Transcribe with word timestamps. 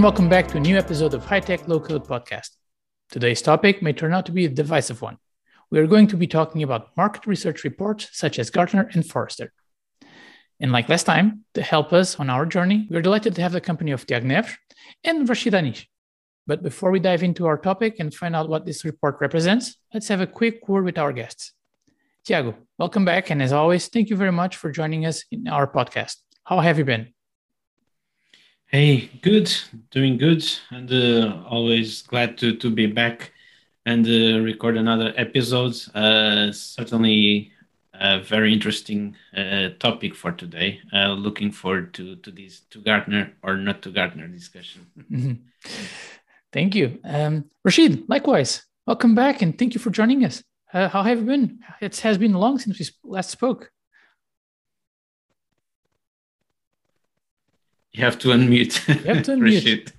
And 0.00 0.04
welcome 0.04 0.30
back 0.30 0.48
to 0.48 0.56
a 0.56 0.60
new 0.60 0.78
episode 0.78 1.12
of 1.12 1.26
High 1.26 1.40
Tech 1.40 1.68
Low 1.68 1.78
Code 1.78 2.06
Podcast. 2.06 2.52
Today's 3.10 3.42
topic 3.42 3.82
may 3.82 3.92
turn 3.92 4.14
out 4.14 4.24
to 4.24 4.32
be 4.32 4.46
a 4.46 4.48
divisive 4.48 5.02
one. 5.02 5.18
We 5.70 5.78
are 5.78 5.86
going 5.86 6.06
to 6.06 6.16
be 6.16 6.26
talking 6.26 6.62
about 6.62 6.96
market 6.96 7.26
research 7.26 7.64
reports 7.64 8.08
such 8.12 8.38
as 8.38 8.48
Gartner 8.48 8.88
and 8.94 9.06
Forrester. 9.06 9.52
And 10.58 10.72
like 10.72 10.88
last 10.88 11.04
time, 11.04 11.44
to 11.52 11.60
help 11.60 11.92
us 11.92 12.18
on 12.18 12.30
our 12.30 12.46
journey, 12.46 12.88
we're 12.88 13.02
delighted 13.02 13.34
to 13.34 13.42
have 13.42 13.52
the 13.52 13.60
company 13.60 13.90
of 13.90 14.06
Tiago 14.06 14.26
Neves 14.26 14.56
and 15.04 15.28
Rashid 15.28 15.52
Anish. 15.52 15.84
But 16.46 16.62
before 16.62 16.90
we 16.90 16.98
dive 16.98 17.22
into 17.22 17.44
our 17.44 17.58
topic 17.58 17.96
and 17.98 18.14
find 18.14 18.34
out 18.34 18.48
what 18.48 18.64
this 18.64 18.86
report 18.86 19.18
represents, 19.20 19.76
let's 19.92 20.08
have 20.08 20.22
a 20.22 20.26
quick 20.26 20.66
word 20.66 20.86
with 20.86 20.96
our 20.96 21.12
guests. 21.12 21.52
Tiago, 22.24 22.56
welcome 22.78 23.04
back. 23.04 23.28
And 23.28 23.42
as 23.42 23.52
always, 23.52 23.88
thank 23.88 24.08
you 24.08 24.16
very 24.16 24.32
much 24.32 24.56
for 24.56 24.70
joining 24.70 25.04
us 25.04 25.26
in 25.30 25.46
our 25.46 25.70
podcast. 25.70 26.16
How 26.44 26.60
have 26.60 26.78
you 26.78 26.86
been? 26.86 27.12
Hey, 28.72 29.10
good, 29.20 29.52
doing 29.90 30.16
good, 30.16 30.44
and 30.70 30.92
uh, 30.92 31.42
always 31.48 32.02
glad 32.02 32.38
to, 32.38 32.54
to 32.54 32.70
be 32.70 32.86
back 32.86 33.32
and 33.84 34.06
uh, 34.06 34.40
record 34.44 34.76
another 34.76 35.12
episode. 35.16 35.74
Uh, 35.92 36.52
certainly 36.52 37.50
a 37.94 38.20
very 38.20 38.52
interesting 38.52 39.16
uh, 39.36 39.70
topic 39.80 40.14
for 40.14 40.30
today. 40.30 40.78
Uh, 40.92 41.14
looking 41.14 41.50
forward 41.50 41.92
to, 41.94 42.14
to 42.14 42.30
this 42.30 42.60
to 42.70 42.78
Gartner 42.78 43.32
or 43.42 43.56
not 43.56 43.82
to 43.82 43.90
Gartner 43.90 44.28
discussion. 44.28 44.86
Thank 46.52 46.76
you. 46.76 47.00
Um, 47.02 47.46
Rashid, 47.64 48.08
likewise, 48.08 48.62
welcome 48.86 49.16
back 49.16 49.42
and 49.42 49.58
thank 49.58 49.74
you 49.74 49.80
for 49.80 49.90
joining 49.90 50.24
us. 50.24 50.44
Uh, 50.72 50.88
how 50.88 51.02
have 51.02 51.18
you 51.18 51.24
been? 51.24 51.58
It 51.80 51.96
has 51.98 52.18
been 52.18 52.34
long 52.34 52.60
since 52.60 52.78
we 52.78 52.86
last 53.02 53.30
spoke. 53.30 53.72
You 57.92 58.04
have 58.04 58.18
to 58.20 58.28
unmute. 58.28 58.86
You 58.86 59.14
have 59.14 59.24
to 59.24 59.32
unmute. 59.36 59.92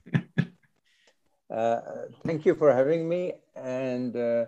uh, 1.49 1.81
thank 2.25 2.45
you 2.45 2.55
for 2.55 2.73
having 2.73 3.07
me. 3.07 3.33
And 3.55 4.15
uh, 4.15 4.45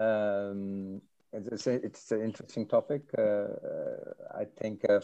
um, 0.00 1.02
it's, 1.32 1.66
a, 1.66 1.74
it's, 1.84 2.10
an 2.10 2.22
interesting 2.22 2.66
topic. 2.66 3.02
Uh, 3.16 3.22
uh 3.22 3.96
I 4.34 4.44
think 4.58 4.84
uh, 4.88 5.00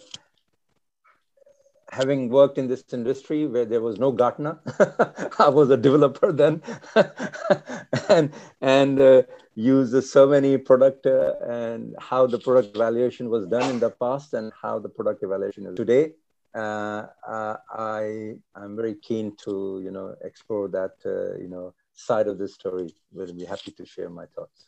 having 1.92 2.30
worked 2.30 2.56
in 2.56 2.67
this 2.67 2.83
industry 2.92 3.47
where 3.47 3.67
there 3.67 3.83
was 3.83 3.98
no 3.98 4.11
Gartner, 4.11 4.58
I 5.39 5.48
was 5.48 5.69
a 5.70 5.77
developer 5.77 6.33
then, 6.33 6.62
and 8.08 8.33
and 8.61 9.00
uh, 9.00 9.22
used 9.55 10.02
so 10.05 10.27
many 10.27 10.56
product 10.56 11.05
uh, 11.05 11.34
and 11.47 11.95
how 11.98 12.27
the 12.27 12.39
product 12.39 12.74
evaluation 12.74 13.28
was 13.28 13.47
done 13.47 13.69
in 13.69 13.80
the 13.80 13.91
past 13.91 14.33
and 14.33 14.52
how 14.61 14.78
the 14.78 14.89
product 14.89 15.22
evaluation 15.22 15.67
is 15.67 15.74
today 15.77 16.12
uh, 16.55 17.06
uh, 17.27 17.56
I 17.73 18.34
I'm 18.55 18.77
very 18.77 18.95
keen 18.95 19.37
to 19.45 19.81
you 19.83 19.91
know 19.91 20.15
explore 20.23 20.69
that 20.69 20.95
uh, 21.07 21.39
you 21.39 21.48
know 21.48 21.75
side 21.92 22.27
of 22.27 22.39
the 22.39 22.48
story. 22.48 22.95
Will 23.12 23.33
be 23.33 23.45
happy 23.45 23.70
to 23.73 23.84
share 23.87 24.11
my 24.11 24.27
thoughts. 24.27 24.67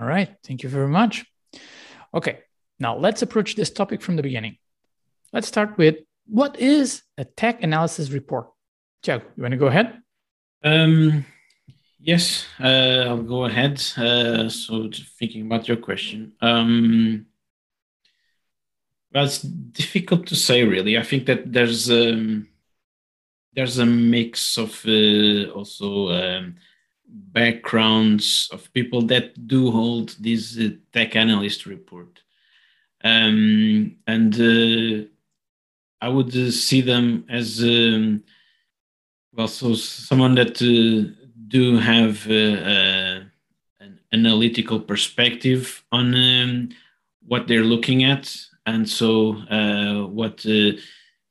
All 0.00 0.06
right, 0.06 0.34
thank 0.44 0.62
you 0.62 0.68
very 0.68 0.88
much. 0.88 1.24
Okay, 2.14 2.40
now 2.78 2.96
let's 2.96 3.22
approach 3.22 3.56
this 3.56 3.70
topic 3.70 4.02
from 4.02 4.16
the 4.16 4.22
beginning. 4.22 4.58
Let's 5.32 5.48
start 5.48 5.76
with 5.78 5.96
what 6.26 6.58
is 6.58 7.02
a 7.18 7.24
tech 7.24 7.62
analysis 7.62 8.10
report. 8.10 8.48
Tiago, 9.02 9.24
you 9.36 9.42
want 9.42 9.52
to 9.52 9.58
go 9.58 9.66
ahead? 9.66 10.02
Um, 10.64 11.24
yes, 12.00 12.46
uh, 12.60 13.06
I'll 13.08 13.22
go 13.22 13.44
ahead. 13.44 13.82
Uh, 13.96 14.48
so, 14.48 14.90
thinking 15.18 15.46
about 15.46 15.68
your 15.68 15.76
question. 15.76 16.32
Um, 16.40 17.26
it's 19.24 19.40
difficult 19.40 20.26
to 20.26 20.36
say, 20.36 20.64
really. 20.64 20.98
I 20.98 21.02
think 21.02 21.26
that 21.26 21.52
there's 21.52 21.90
um, 21.90 22.48
there's 23.54 23.78
a 23.78 23.86
mix 23.86 24.58
of 24.58 24.84
uh, 24.86 25.50
also 25.52 26.10
um, 26.10 26.56
backgrounds 27.08 28.48
of 28.52 28.72
people 28.72 29.02
that 29.02 29.46
do 29.46 29.70
hold 29.70 30.16
this 30.20 30.58
uh, 30.58 30.70
tech 30.92 31.16
analyst 31.16 31.66
report, 31.66 32.20
um, 33.04 33.96
and 34.06 34.34
uh, 34.34 35.06
I 36.00 36.08
would 36.08 36.36
uh, 36.36 36.50
see 36.50 36.80
them 36.80 37.24
as 37.30 37.62
um, 37.62 38.22
well. 39.32 39.48
So 39.48 39.74
someone 39.74 40.34
that 40.34 40.60
uh, 40.60 41.12
do 41.48 41.78
have 41.78 42.26
uh, 42.28 43.20
an 43.80 44.00
analytical 44.12 44.80
perspective 44.80 45.84
on 45.92 46.14
um, 46.14 46.68
what 47.26 47.48
they're 47.48 47.64
looking 47.64 48.04
at 48.04 48.36
and 48.66 48.88
so, 48.88 49.36
uh, 49.48 50.06
what 50.08 50.44
uh, 50.44 50.72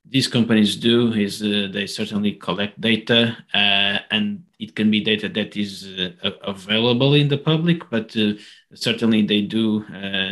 these 0.07 0.27
companies 0.27 0.75
do 0.77 1.11
is 1.13 1.41
uh, 1.41 1.67
they 1.71 1.85
certainly 1.85 2.33
collect 2.33 2.79
data, 2.79 3.37
and 3.53 4.43
it 4.59 4.75
can 4.75 4.89
be 4.89 5.01
data 5.03 5.27
that 5.29 5.57
is 5.57 5.89
available 6.43 7.13
in 7.13 7.27
the 7.27 7.37
public, 7.37 7.89
but 7.89 8.15
certainly 8.73 9.23
they 9.23 9.41
do 9.41 9.83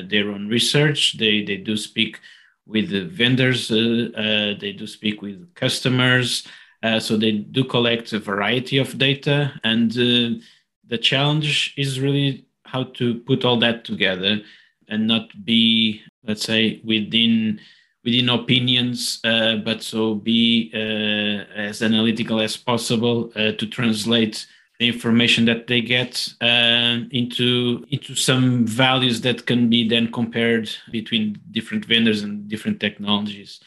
their 0.08 0.30
own 0.30 0.48
research. 0.48 1.18
They 1.18 1.44
they 1.44 1.58
do 1.58 1.76
speak 1.76 2.20
with 2.66 2.90
the 2.90 3.06
vendors. 3.06 3.68
they 3.68 4.76
do 4.78 4.88
speak 4.88 5.22
with 5.22 5.54
customers. 5.56 6.48
Uh, 6.84 7.00
so 7.00 7.16
they 7.16 7.32
do 7.32 7.64
collect 7.64 8.12
a 8.14 8.20
variety 8.20 8.78
of 8.78 8.98
data, 8.98 9.54
and 9.64 9.92
uh, 9.94 10.38
the 10.86 10.98
challenge 10.98 11.74
is 11.78 12.00
really 12.00 12.46
how 12.66 12.84
to 12.84 13.16
put 13.22 13.46
all 13.46 13.58
that 13.58 13.86
together 13.86 14.42
and 14.90 15.08
not 15.08 15.30
be 15.46 16.02
let's 16.26 16.44
say 16.44 16.82
within 16.84 17.60
within 18.04 18.30
opinions 18.30 19.20
uh, 19.24 19.56
but 19.58 19.82
so 19.82 20.16
be 20.16 20.72
uh, 20.74 21.44
as 21.56 21.82
analytical 21.82 22.40
as 22.40 22.58
possible 22.58 23.32
uh, 23.36 23.52
to 23.54 23.66
translate 23.68 24.46
the 24.80 24.88
information 24.88 25.46
that 25.46 25.68
they 25.68 25.82
get 25.82 26.28
uh, 26.42 26.98
into 27.12 27.86
into 27.90 28.16
some 28.16 28.66
values 28.66 29.22
that 29.22 29.46
can 29.46 29.70
be 29.70 29.88
then 29.88 30.12
compared 30.12 30.70
between 30.92 31.40
different 31.52 31.86
vendors 31.86 32.24
and 32.24 32.48
different 32.50 32.80
technologies. 32.80 33.60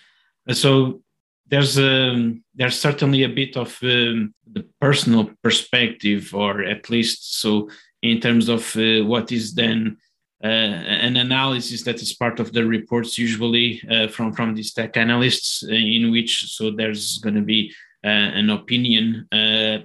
So 0.52 1.02
there's 1.48 1.78
um, 1.78 2.42
there's 2.54 2.78
certainly 2.78 3.22
a 3.22 3.28
bit 3.28 3.56
of 3.56 3.78
um, 3.82 4.34
the 4.52 4.66
personal 4.80 5.30
perspective 5.42 6.34
or 6.34 6.62
at 6.62 6.90
least 6.90 7.40
so 7.40 7.68
in 8.02 8.20
terms 8.20 8.48
of 8.48 8.76
uh, 8.76 9.04
what 9.04 9.32
is 9.32 9.54
then 9.54 9.96
an 10.46 11.16
analysis 11.16 11.82
that 11.84 12.00
is 12.02 12.14
part 12.14 12.40
of 12.40 12.52
the 12.52 12.64
reports 12.64 13.18
usually 13.18 13.82
uh, 13.90 14.08
from 14.08 14.32
from 14.32 14.54
these 14.54 14.72
tech 14.72 14.96
analysts 14.96 15.64
uh, 15.64 15.72
in 15.72 16.10
which 16.10 16.44
so 16.56 16.70
there's 16.70 17.18
going 17.18 17.34
to 17.34 17.42
be 17.42 17.72
an 18.02 18.50
opinion 18.50 19.26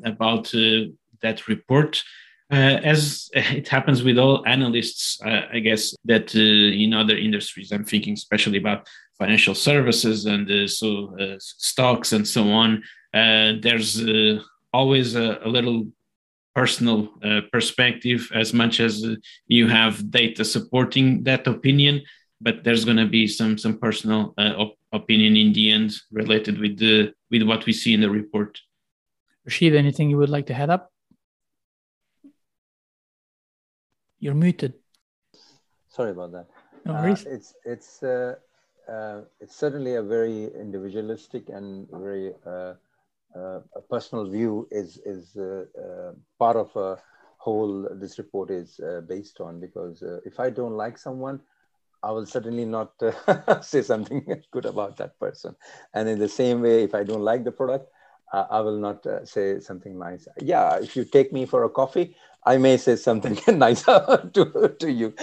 about 0.03 0.51
that 1.21 1.47
report 1.47 2.03
uh, 2.51 2.79
as 2.83 3.29
it 3.33 3.67
happens 3.67 4.03
with 4.03 4.17
all 4.17 4.45
analysts, 4.45 5.19
uh, 5.23 5.43
I 5.53 5.59
guess 5.59 5.95
that 6.05 6.35
uh, 6.35 6.39
in 6.39 6.93
other 6.93 7.15
industries, 7.15 7.71
I'm 7.71 7.85
thinking 7.85 8.13
especially 8.13 8.57
about 8.57 8.87
financial 9.17 9.55
services 9.55 10.25
and 10.25 10.69
so 10.69 11.15
stocks 11.39 12.11
and 12.11 12.27
so 12.27 12.49
on. 12.49 12.83
there's 13.13 14.01
always 14.73 15.15
a, 15.15 15.39
a, 15.43 15.47
little 15.47 15.85
personal 16.53 17.09
uh, 17.23 17.41
perspective 17.51 18.29
as 18.33 18.53
much 18.53 18.79
as 18.79 19.03
uh, 19.03 19.15
you 19.47 19.67
have 19.67 20.11
data 20.11 20.43
supporting 20.43 21.23
that 21.23 21.47
opinion 21.47 22.01
but 22.41 22.63
there's 22.63 22.83
going 22.83 22.97
to 22.97 23.05
be 23.05 23.27
some 23.27 23.57
some 23.57 23.77
personal 23.77 24.33
uh, 24.37 24.53
op- 24.57 24.77
opinion 24.91 25.37
in 25.37 25.53
the 25.53 25.71
end 25.71 25.93
related 26.11 26.59
with 26.59 26.77
the 26.77 27.13
with 27.29 27.43
what 27.43 27.65
we 27.65 27.73
see 27.73 27.93
in 27.93 28.01
the 28.01 28.09
report. 28.09 28.59
Rashid 29.45 29.75
anything 29.75 30.09
you 30.09 30.17
would 30.17 30.29
like 30.29 30.47
to 30.47 30.53
head 30.53 30.69
up? 30.69 30.91
You're 34.19 34.35
muted. 34.35 34.73
Sorry 35.87 36.11
about 36.11 36.31
that. 36.33 36.47
No 36.85 36.93
worries. 36.93 37.25
Uh, 37.25 37.29
it's 37.29 37.53
it's 37.65 38.03
uh, 38.03 38.35
uh, 38.89 39.21
it's 39.39 39.55
certainly 39.55 39.95
a 39.95 40.03
very 40.03 40.45
individualistic 40.59 41.49
and 41.49 41.87
very 41.91 42.33
uh, 42.45 42.73
a 43.35 43.81
personal 43.89 44.29
view 44.29 44.67
is 44.71 44.97
is 45.05 45.35
uh, 45.37 45.65
uh, 45.79 46.11
part 46.39 46.57
of 46.57 46.75
a 46.75 46.97
whole 47.37 47.87
this 47.93 48.17
report 48.17 48.51
is 48.51 48.79
based 49.07 49.39
on 49.41 49.59
because 49.59 50.03
if 50.25 50.39
I 50.39 50.49
don't 50.49 50.77
like 50.77 50.97
someone, 50.97 51.41
I 52.03 52.11
will 52.11 52.25
certainly 52.25 52.65
not 52.65 52.93
say 53.61 53.81
something 53.81 54.25
good 54.51 54.65
about 54.65 54.97
that 54.97 55.19
person. 55.19 55.55
And 55.93 56.07
in 56.07 56.19
the 56.19 56.29
same 56.29 56.61
way, 56.61 56.83
if 56.83 56.93
I 56.93 57.03
don't 57.03 57.23
like 57.23 57.43
the 57.43 57.51
product, 57.51 57.89
uh, 58.31 58.45
I 58.49 58.61
will 58.61 58.77
not 58.77 59.05
uh, 59.05 59.25
say 59.25 59.59
something 59.59 59.97
nice. 59.99 60.27
Yeah, 60.39 60.77
if 60.77 60.95
you 60.95 61.03
take 61.03 61.33
me 61.33 61.45
for 61.45 61.63
a 61.63 61.69
coffee, 61.69 62.15
I 62.45 62.57
may 62.57 62.77
say 62.77 62.95
something 62.95 63.37
nice 63.57 63.83
to, 63.83 64.75
to 64.79 64.91
you. 64.91 65.13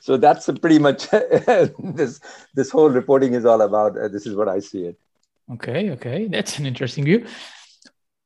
so 0.00 0.16
that's 0.16 0.46
pretty 0.60 0.78
much 0.78 1.08
this 1.10 2.20
this 2.54 2.70
whole 2.70 2.90
reporting 2.90 3.34
is 3.34 3.44
all 3.44 3.62
about. 3.62 3.98
Uh, 3.98 4.08
this 4.08 4.26
is 4.26 4.36
what 4.36 4.48
I 4.48 4.60
see 4.60 4.84
it. 4.84 4.98
Okay, 5.52 5.90
okay, 5.90 6.28
that's 6.28 6.58
an 6.58 6.66
interesting 6.66 7.04
view. 7.04 7.26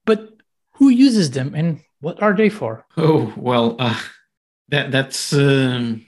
But 0.05 0.31
who 0.73 0.89
uses 0.89 1.31
them 1.31 1.55
and 1.55 1.81
what 2.01 2.21
are 2.23 2.35
they 2.35 2.49
for? 2.49 2.85
Oh 2.97 3.33
well, 3.37 3.77
uh, 3.79 4.01
that 4.69 4.91
that's 4.91 5.33
um, 5.33 6.05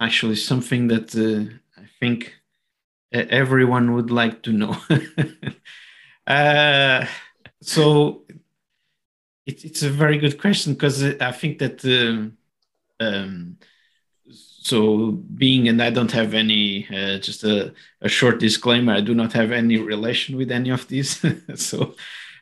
actually 0.00 0.36
something 0.36 0.88
that 0.88 1.14
uh, 1.16 1.52
I 1.80 1.86
think 1.98 2.34
everyone 3.12 3.94
would 3.94 4.10
like 4.10 4.42
to 4.42 4.52
know. 4.52 4.76
uh, 6.26 7.06
so 7.62 8.24
it, 9.46 9.64
it's 9.64 9.82
a 9.82 9.90
very 9.90 10.18
good 10.18 10.40
question 10.40 10.74
because 10.74 11.02
I 11.02 11.32
think 11.32 11.58
that 11.58 11.84
um, 11.84 12.38
um, 13.00 13.58
so 14.64 15.12
being 15.36 15.68
and 15.68 15.80
I 15.82 15.90
don't 15.90 16.12
have 16.12 16.32
any 16.34 16.88
uh, 16.88 17.18
just 17.18 17.44
a, 17.44 17.72
a, 18.00 18.08
short 18.08 18.40
disclaimer 18.40 18.94
I 18.94 19.02
do 19.02 19.14
not 19.14 19.32
have 19.34 19.52
any 19.52 19.76
relation 19.76 20.36
with 20.36 20.50
any 20.50 20.70
of 20.70 20.88
these 20.88 21.22
so 21.54 21.94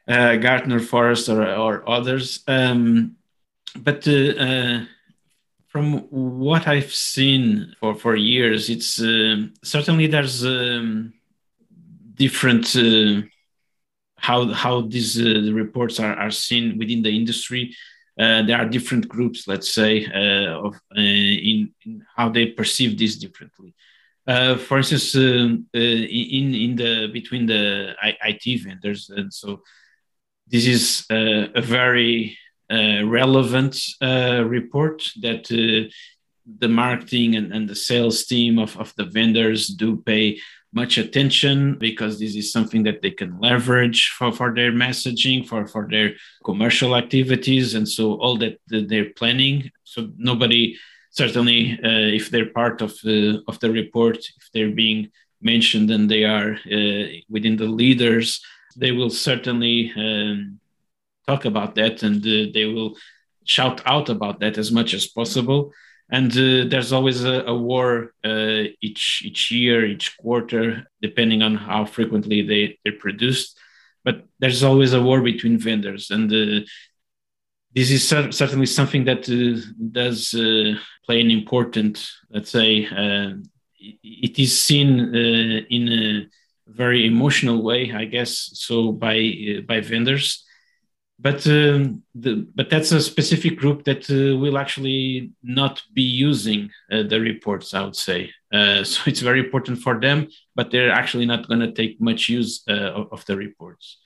uh, 0.06 0.36
Gartner 0.36 0.78
Forrester 0.80 1.42
or, 1.42 1.54
or 1.56 1.90
others 1.90 2.44
um, 2.46 3.16
but 3.76 4.06
uh, 4.06 4.34
uh, 4.46 4.84
from 5.66 5.98
what 6.10 6.68
I've 6.68 6.92
seen 6.92 7.74
for, 7.80 7.94
for 7.96 8.14
years 8.14 8.70
it's 8.70 9.00
uh, 9.00 9.46
certainly 9.64 10.06
there's 10.06 10.44
um, 10.44 11.12
different 12.14 12.76
uh, 12.76 13.22
how 14.16 14.52
how 14.52 14.82
these 14.82 15.20
reports 15.52 15.98
are, 15.98 16.14
are 16.14 16.30
seen 16.30 16.78
within 16.78 17.02
the 17.02 17.10
industry. 17.10 17.74
Uh, 18.18 18.42
there 18.42 18.58
are 18.58 18.68
different 18.68 19.08
groups, 19.08 19.48
let's 19.48 19.72
say, 19.72 20.04
uh, 20.06 20.66
of 20.66 20.74
uh, 20.96 21.00
in, 21.00 21.72
in, 21.86 22.04
how 22.14 22.28
they 22.28 22.46
perceive 22.46 22.98
this 22.98 23.16
differently. 23.16 23.74
Uh, 24.26 24.56
for 24.56 24.78
instance, 24.78 25.14
um, 25.16 25.66
in 25.72 26.54
in 26.54 26.76
the 26.76 27.08
between 27.12 27.46
the 27.46 27.94
IT 28.02 28.62
vendors, 28.62 29.10
and 29.10 29.32
so 29.32 29.62
this 30.46 30.66
is 30.66 31.06
a 31.10 31.60
very 31.60 32.38
relevant 32.70 33.80
report 34.00 35.02
that 35.20 35.48
the 35.48 36.68
marketing 36.68 37.36
and, 37.36 37.52
and 37.52 37.68
the 37.68 37.74
sales 37.74 38.24
team 38.24 38.58
of, 38.58 38.76
of 38.76 38.92
the 38.96 39.04
vendors 39.04 39.68
do 39.68 39.96
pay 39.96 40.38
much 40.72 40.96
attention 40.96 41.76
because 41.78 42.18
this 42.18 42.34
is 42.34 42.50
something 42.50 42.82
that 42.84 43.02
they 43.02 43.10
can 43.10 43.38
leverage 43.38 44.08
for, 44.16 44.32
for 44.32 44.54
their 44.54 44.72
messaging 44.72 45.46
for, 45.46 45.66
for 45.66 45.86
their 45.90 46.14
commercial 46.44 46.96
activities 46.96 47.74
and 47.74 47.86
so 47.86 48.14
all 48.14 48.36
that, 48.38 48.58
that 48.68 48.88
they're 48.88 49.10
planning. 49.10 49.70
So 49.84 50.10
nobody 50.16 50.78
certainly 51.10 51.78
uh, 51.84 52.08
if 52.16 52.30
they're 52.30 52.50
part 52.50 52.80
of 52.80 52.94
the 53.04 53.42
of 53.46 53.60
the 53.60 53.70
report 53.70 54.16
if 54.16 54.50
they're 54.52 54.74
being 54.74 55.10
mentioned 55.40 55.90
and 55.90 56.10
they 56.10 56.24
are 56.24 56.52
uh, 56.54 57.04
within 57.28 57.56
the 57.56 57.66
leaders 57.66 58.40
they 58.76 58.92
will 58.92 59.10
certainly 59.10 59.92
um, 59.96 60.58
talk 61.26 61.44
about 61.44 61.74
that 61.74 62.02
and 62.02 62.24
uh, 62.24 62.50
they 62.54 62.64
will 62.64 62.96
shout 63.44 63.82
out 63.84 64.08
about 64.08 64.40
that 64.40 64.56
as 64.56 64.72
much 64.72 64.94
as 64.94 65.06
possible 65.06 65.70
and 66.12 66.30
uh, 66.32 66.68
there's 66.68 66.92
always 66.92 67.24
a, 67.24 67.42
a 67.46 67.54
war 67.56 68.12
uh, 68.22 68.64
each 68.82 69.22
each 69.24 69.50
year, 69.50 69.86
each 69.86 70.16
quarter, 70.18 70.86
depending 71.00 71.42
on 71.42 71.56
how 71.56 71.86
frequently 71.86 72.42
they 72.42 72.78
they're 72.84 73.00
produced. 73.00 73.58
But 74.04 74.26
there's 74.38 74.62
always 74.62 74.92
a 74.92 75.00
war 75.00 75.22
between 75.22 75.58
vendors, 75.58 76.10
and 76.10 76.30
uh, 76.30 76.66
this 77.74 77.90
is 77.90 78.06
cer- 78.06 78.30
certainly 78.30 78.66
something 78.66 79.04
that 79.06 79.26
uh, 79.28 79.60
does 79.90 80.34
uh, 80.34 80.74
play 81.06 81.22
an 81.22 81.30
important, 81.30 82.06
let's 82.30 82.50
say, 82.50 82.86
uh, 82.86 83.36
it 83.80 84.38
is 84.38 84.60
seen 84.60 85.14
in 85.70 85.88
a 85.88 86.26
very 86.66 87.06
emotional 87.06 87.62
way, 87.62 87.90
I 87.90 88.04
guess, 88.04 88.50
so 88.52 88.92
by 88.92 89.62
by 89.66 89.80
vendors 89.80 90.44
but 91.22 91.46
um, 91.46 92.02
the, 92.16 92.46
but 92.54 92.68
that's 92.68 92.90
a 92.90 93.00
specific 93.00 93.56
group 93.56 93.84
that 93.84 94.10
uh, 94.10 94.36
will 94.36 94.58
actually 94.58 95.30
not 95.42 95.80
be 95.94 96.02
using 96.02 96.68
uh, 96.90 97.04
the 97.04 97.20
reports 97.20 97.72
i 97.74 97.82
would 97.84 97.96
say. 97.96 98.30
Uh, 98.52 98.82
so 98.84 99.02
it's 99.06 99.20
very 99.20 99.40
important 99.40 99.78
for 99.78 100.00
them 100.00 100.28
but 100.56 100.70
they're 100.70 100.90
actually 100.90 101.26
not 101.26 101.46
going 101.48 101.60
to 101.60 101.72
take 101.72 102.00
much 102.00 102.28
use 102.28 102.62
uh, 102.68 103.06
of, 103.12 103.24
the 103.26 103.36
reports. 103.36 103.98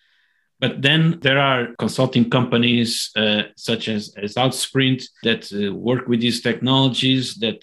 But 0.60 0.82
then 0.82 1.18
there 1.20 1.38
are 1.38 1.74
consulting 1.78 2.30
companies 2.30 3.10
uh, 3.16 3.42
such 3.56 3.88
as, 3.88 4.14
as 4.16 4.34
Outsprint 4.34 5.02
that 5.22 5.52
uh, 5.52 5.74
work 5.74 6.06
with 6.06 6.20
these 6.20 6.40
technologies 6.40 7.34
that 7.36 7.60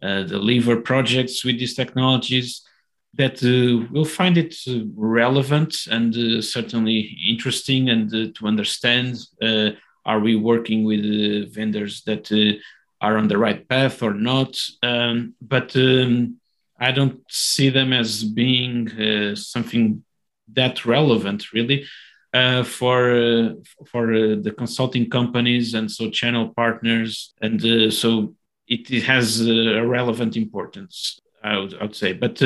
deliver 0.00 0.80
projects 0.80 1.44
with 1.44 1.58
these 1.58 1.74
technologies 1.74 2.67
that 3.14 3.42
uh, 3.42 3.86
will 3.92 4.04
find 4.04 4.36
it 4.36 4.54
uh, 4.68 4.80
relevant 4.94 5.86
and 5.90 6.14
uh, 6.14 6.42
certainly 6.42 7.18
interesting 7.26 7.90
and 7.90 8.14
uh, 8.14 8.26
to 8.34 8.46
understand 8.46 9.18
uh, 9.42 9.70
are 10.04 10.20
we 10.20 10.36
working 10.36 10.84
with 10.84 11.00
uh, 11.00 11.48
vendors 11.50 12.02
that 12.02 12.30
are 13.00 13.16
on 13.16 13.28
the 13.28 13.38
right 13.38 13.68
path 13.68 14.02
or 14.02 14.14
not? 14.14 14.58
Um, 14.82 15.34
but 15.40 15.74
um, 15.76 16.36
i 16.80 16.92
don't 16.92 17.20
see 17.28 17.70
them 17.70 17.92
as 17.92 18.22
being 18.22 19.34
something 19.34 20.04
that 20.54 20.86
relevant 20.86 21.52
really. 21.52 21.84
For 22.64 23.54
for 23.90 24.06
the 24.44 24.54
consulting 24.56 25.10
companies 25.10 25.74
and 25.74 25.90
so 25.90 26.08
channel 26.10 26.50
partners 26.54 27.34
and 27.42 27.60
so 27.92 28.34
it, 28.68 28.90
it 28.90 29.02
has 29.02 29.40
a 29.40 29.84
relevant 29.84 30.36
importance 30.36 31.18
I 31.42 31.58
would, 31.58 31.74
I 31.74 31.82
would 31.82 31.96
say. 31.96 32.12
But 32.12 32.40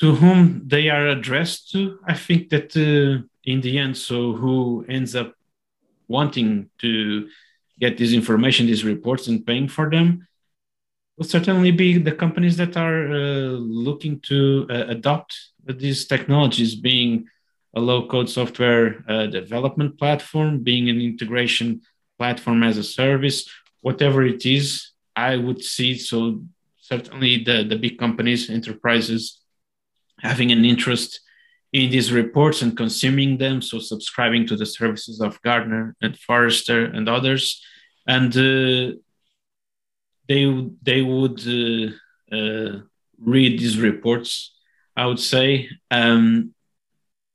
to 0.00 0.14
whom 0.14 0.62
they 0.66 0.88
are 0.88 1.08
addressed 1.08 1.70
to. 1.72 1.98
I 2.06 2.14
think 2.14 2.50
that 2.50 2.76
uh, 2.76 3.26
in 3.44 3.60
the 3.60 3.78
end, 3.78 3.96
so 3.96 4.32
who 4.32 4.84
ends 4.88 5.14
up 5.14 5.34
wanting 6.06 6.70
to 6.78 7.28
get 7.78 7.98
this 7.98 8.12
information, 8.12 8.66
these 8.66 8.84
reports, 8.84 9.28
and 9.28 9.44
paying 9.44 9.68
for 9.68 9.90
them 9.90 10.26
will 11.16 11.24
certainly 11.24 11.72
be 11.72 11.98
the 11.98 12.12
companies 12.12 12.56
that 12.56 12.76
are 12.76 13.08
uh, 13.10 13.50
looking 13.58 14.20
to 14.20 14.66
uh, 14.70 14.84
adopt 14.88 15.36
these 15.64 16.06
technologies, 16.06 16.74
being 16.74 17.26
a 17.74 17.80
low 17.80 18.06
code 18.06 18.30
software 18.30 19.04
uh, 19.08 19.26
development 19.26 19.98
platform, 19.98 20.62
being 20.62 20.88
an 20.88 21.00
integration 21.00 21.82
platform 22.18 22.62
as 22.62 22.78
a 22.78 22.84
service, 22.84 23.48
whatever 23.80 24.24
it 24.24 24.46
is. 24.46 24.92
I 25.14 25.36
would 25.36 25.62
see 25.62 25.98
so 25.98 26.42
certainly 26.80 27.44
the, 27.44 27.64
the 27.64 27.76
big 27.76 27.98
companies, 27.98 28.48
enterprises 28.48 29.40
having 30.20 30.52
an 30.52 30.64
interest 30.64 31.20
in 31.72 31.90
these 31.90 32.12
reports 32.12 32.62
and 32.62 32.76
consuming 32.76 33.38
them, 33.38 33.60
so 33.60 33.78
subscribing 33.78 34.46
to 34.46 34.56
the 34.56 34.66
services 34.66 35.20
of 35.20 35.40
Gartner 35.42 35.94
and 36.00 36.18
Forrester 36.18 36.86
and 36.86 37.08
others, 37.08 37.62
and 38.06 38.34
uh, 38.36 38.96
they 40.28 40.70
they 40.82 41.02
would 41.02 41.40
uh, 41.46 42.34
uh, 42.34 42.80
read 43.20 43.58
these 43.58 43.78
reports. 43.78 44.54
I 44.96 45.06
would 45.06 45.20
say, 45.20 45.68
um, 45.90 46.54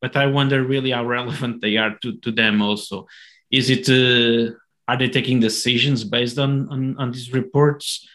but 0.02 0.18
I 0.18 0.26
wonder 0.26 0.64
really 0.64 0.92
how 0.92 1.06
relevant 1.06 1.62
they 1.62 1.78
are 1.78 1.98
to, 2.02 2.18
to 2.18 2.32
them. 2.32 2.62
Also, 2.62 3.08
is 3.52 3.70
it 3.70 3.88
uh, 3.88 4.56
are 4.88 4.98
they 4.98 5.10
taking 5.10 5.40
decisions 5.40 6.04
based 6.04 6.40
on 6.40 6.70
on, 6.70 6.98
on 6.98 7.12
these 7.12 7.32
reports? 7.34 8.08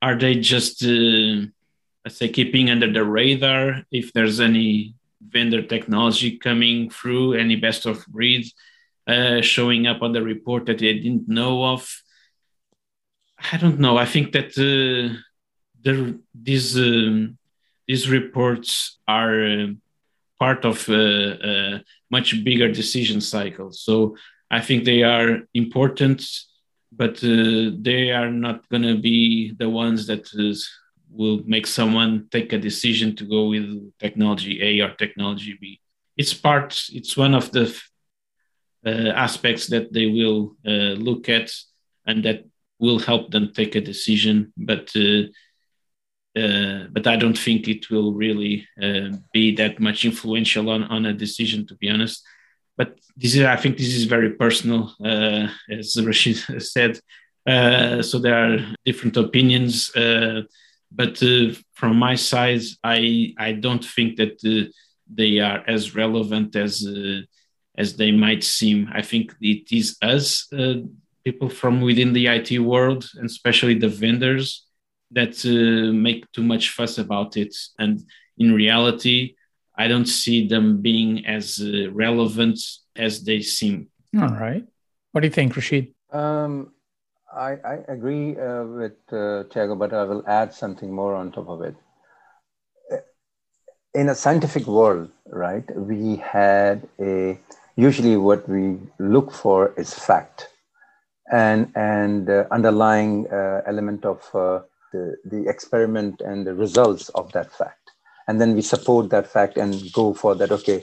Are 0.00 0.16
they 0.16 0.36
just 0.36 0.84
uh, 2.04 2.08
let's 2.08 2.18
say 2.18 2.28
keeping 2.28 2.70
under 2.70 2.90
the 2.92 3.04
radar 3.04 3.82
if 3.90 4.12
there's 4.12 4.40
any 4.40 4.94
vendor 5.20 5.62
technology 5.62 6.38
coming 6.38 6.90
through, 6.90 7.34
any 7.34 7.56
best 7.56 7.86
of 7.86 8.06
breed 8.06 8.46
uh, 9.06 9.40
showing 9.40 9.86
up 9.86 10.02
on 10.02 10.12
the 10.12 10.22
report 10.22 10.66
that 10.66 10.78
they 10.78 10.94
didn't 10.94 11.28
know 11.28 11.64
of. 11.64 12.02
I 13.52 13.56
don't 13.56 13.78
know. 13.78 13.96
I 13.96 14.04
think 14.04 14.32
that 14.32 14.50
uh, 14.58 15.16
the, 15.82 16.20
these 16.34 16.76
um, 16.76 17.38
these 17.86 18.10
reports 18.10 18.98
are 19.08 19.44
uh, 19.44 19.66
part 20.38 20.64
of 20.64 20.88
a, 20.90 21.82
much 22.10 22.42
bigger 22.44 22.70
decision 22.72 23.20
cycle. 23.20 23.70
So 23.72 24.16
I 24.50 24.60
think 24.60 24.84
they 24.84 25.02
are 25.02 25.40
important, 25.52 26.26
but 26.90 27.16
uh, 27.22 27.70
they 27.80 28.10
are 28.12 28.30
not 28.30 28.68
going 28.68 28.82
to 28.82 28.96
be 28.96 29.54
the 29.58 29.68
ones 29.68 30.06
that 30.06 30.24
will 31.10 31.42
make 31.46 31.66
someone 31.66 32.28
take 32.30 32.52
a 32.52 32.58
decision 32.58 33.16
to 33.16 33.24
go 33.24 33.48
with 33.48 33.92
technology 33.98 34.62
A 34.62 34.84
or 34.84 34.94
technology 34.94 35.56
B. 35.60 35.80
It's 36.16 36.34
part, 36.34 36.82
it's 36.92 37.16
one 37.16 37.34
of 37.34 37.50
the 37.52 37.74
uh, 38.86 39.12
aspects 39.14 39.66
that 39.68 39.92
they 39.92 40.06
will 40.06 40.56
uh, 40.66 40.94
look 40.96 41.28
at 41.28 41.52
and 42.06 42.24
that 42.24 42.44
will 42.78 42.98
help 42.98 43.30
them 43.30 43.52
take 43.52 43.74
a 43.74 43.80
decision. 43.80 44.52
But 44.56 44.90
uh, 44.96 45.24
uh 46.38 46.86
but 46.92 47.06
I 47.06 47.16
don't 47.16 47.38
think 47.38 47.66
it 47.68 47.90
will 47.90 48.12
really 48.12 48.66
uh, 48.80 49.16
be 49.32 49.54
that 49.56 49.80
much 49.80 50.04
influential 50.04 50.70
on, 50.70 50.84
on 50.84 51.06
a 51.06 51.12
decision, 51.12 51.66
to 51.66 51.74
be 51.76 51.90
honest. 51.90 52.22
But 52.76 52.98
this 53.16 53.34
is, 53.34 53.42
I 53.42 53.56
think, 53.56 53.76
this 53.76 53.94
is 53.94 54.04
very 54.04 54.30
personal, 54.30 54.94
uh, 55.04 55.48
as 55.68 56.00
Rashid 56.00 56.36
said. 56.62 57.00
so 58.04 58.18
there 58.20 58.38
are 58.44 58.58
different 58.84 59.16
opinions 59.16 59.90
but 60.90 61.22
uh, 61.22 61.52
from 61.74 61.96
my 61.96 62.14
side, 62.14 62.62
I 62.82 63.34
I 63.38 63.52
don't 63.52 63.84
think 63.84 64.16
that 64.16 64.42
uh, 64.44 64.70
they 65.12 65.38
are 65.38 65.62
as 65.66 65.94
relevant 65.94 66.56
as 66.56 66.86
uh, 66.86 67.20
as 67.76 67.96
they 67.96 68.12
might 68.12 68.42
seem. 68.42 68.88
I 68.92 69.02
think 69.02 69.34
it 69.40 69.70
is 69.72 69.96
us, 70.02 70.52
uh, 70.52 70.80
people 71.24 71.48
from 71.48 71.80
within 71.80 72.12
the 72.12 72.26
IT 72.26 72.58
world, 72.58 73.08
and 73.14 73.26
especially 73.26 73.74
the 73.74 73.88
vendors, 73.88 74.66
that 75.12 75.34
uh, 75.44 75.92
make 75.92 76.30
too 76.32 76.42
much 76.42 76.70
fuss 76.70 76.98
about 76.98 77.36
it. 77.36 77.54
And 77.78 78.02
in 78.36 78.52
reality, 78.52 79.36
I 79.76 79.88
don't 79.88 80.06
see 80.06 80.48
them 80.48 80.82
being 80.82 81.26
as 81.26 81.60
uh, 81.60 81.90
relevant 81.92 82.58
as 82.96 83.24
they 83.24 83.40
seem. 83.42 83.88
All 84.18 84.28
right. 84.28 84.64
What 85.12 85.20
do 85.20 85.28
you 85.28 85.32
think, 85.32 85.54
Rashid? 85.54 85.94
Um, 86.10 86.72
I, 87.38 87.56
I, 87.64 87.74
agree 87.86 88.36
uh, 88.36 88.64
with 88.64 88.96
uh, 89.12 89.44
Tiago, 89.44 89.76
but 89.76 89.92
I 89.92 90.02
will 90.02 90.24
add 90.26 90.52
something 90.52 90.92
more 90.92 91.14
on 91.14 91.30
top 91.30 91.48
of 91.48 91.62
it. 91.62 91.76
In 93.94 94.08
a 94.08 94.14
scientific 94.14 94.66
world, 94.66 95.10
right, 95.26 95.64
we 95.76 96.16
had 96.16 96.88
a 97.00 97.38
usually 97.76 98.16
what 98.16 98.48
we 98.48 98.76
look 98.98 99.30
for 99.32 99.72
is 99.76 99.94
fact 99.94 100.48
and 101.30 101.70
and 101.76 102.28
uh, 102.28 102.44
underlying 102.50 103.26
uh, 103.30 103.62
element 103.66 104.04
of 104.04 104.18
uh, 104.34 104.60
the, 104.92 105.16
the 105.24 105.48
experiment 105.48 106.20
and 106.20 106.46
the 106.46 106.54
results 106.54 107.08
of 107.10 107.30
that 107.32 107.52
fact 107.52 107.90
and 108.26 108.40
then 108.40 108.54
we 108.54 108.62
support 108.62 109.10
that 109.10 109.26
fact 109.26 109.56
and 109.56 109.92
go 109.92 110.12
for 110.12 110.34
that 110.34 110.50
okay 110.50 110.82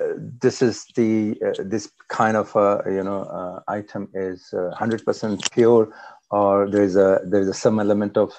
uh, 0.00 0.07
this 0.40 0.62
is 0.62 0.86
the 0.96 1.36
uh, 1.44 1.62
this 1.64 1.90
kind 2.08 2.36
of 2.36 2.54
uh, 2.56 2.82
you 2.86 3.02
know 3.02 3.22
uh, 3.24 3.60
item 3.68 4.08
is 4.14 4.48
100% 4.52 5.52
pure 5.52 5.92
or 6.30 6.68
there's 6.68 6.96
a 6.96 7.20
there's 7.24 7.48
a 7.48 7.54
some 7.54 7.80
element 7.80 8.16
of 8.16 8.32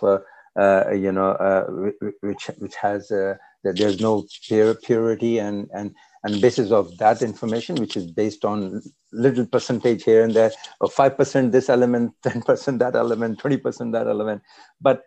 you 0.94 1.12
know 1.12 1.92
which 2.22 2.50
which 2.58 2.76
has 2.76 3.08
that 3.10 3.76
there's 3.76 4.00
no 4.00 4.26
pure 4.48 4.74
purity 4.76 5.38
and 5.40 5.70
and 5.74 5.96
and 6.24 6.42
basis 6.42 6.72
of 6.72 6.98
that 6.98 7.22
information 7.22 7.76
which 7.76 7.96
is 7.96 8.06
based 8.12 8.44
on 8.44 8.82
little 9.12 9.46
percentage 9.46 10.04
here 10.04 10.24
and 10.24 10.34
there 10.34 10.52
or 10.82 10.90
5% 10.90 11.52
this 11.52 11.70
element 11.70 12.14
10% 12.26 12.80
that 12.80 12.96
element 12.96 13.40
20% 13.40 13.92
that 13.94 14.08
element. 14.08 14.42
But 14.82 15.04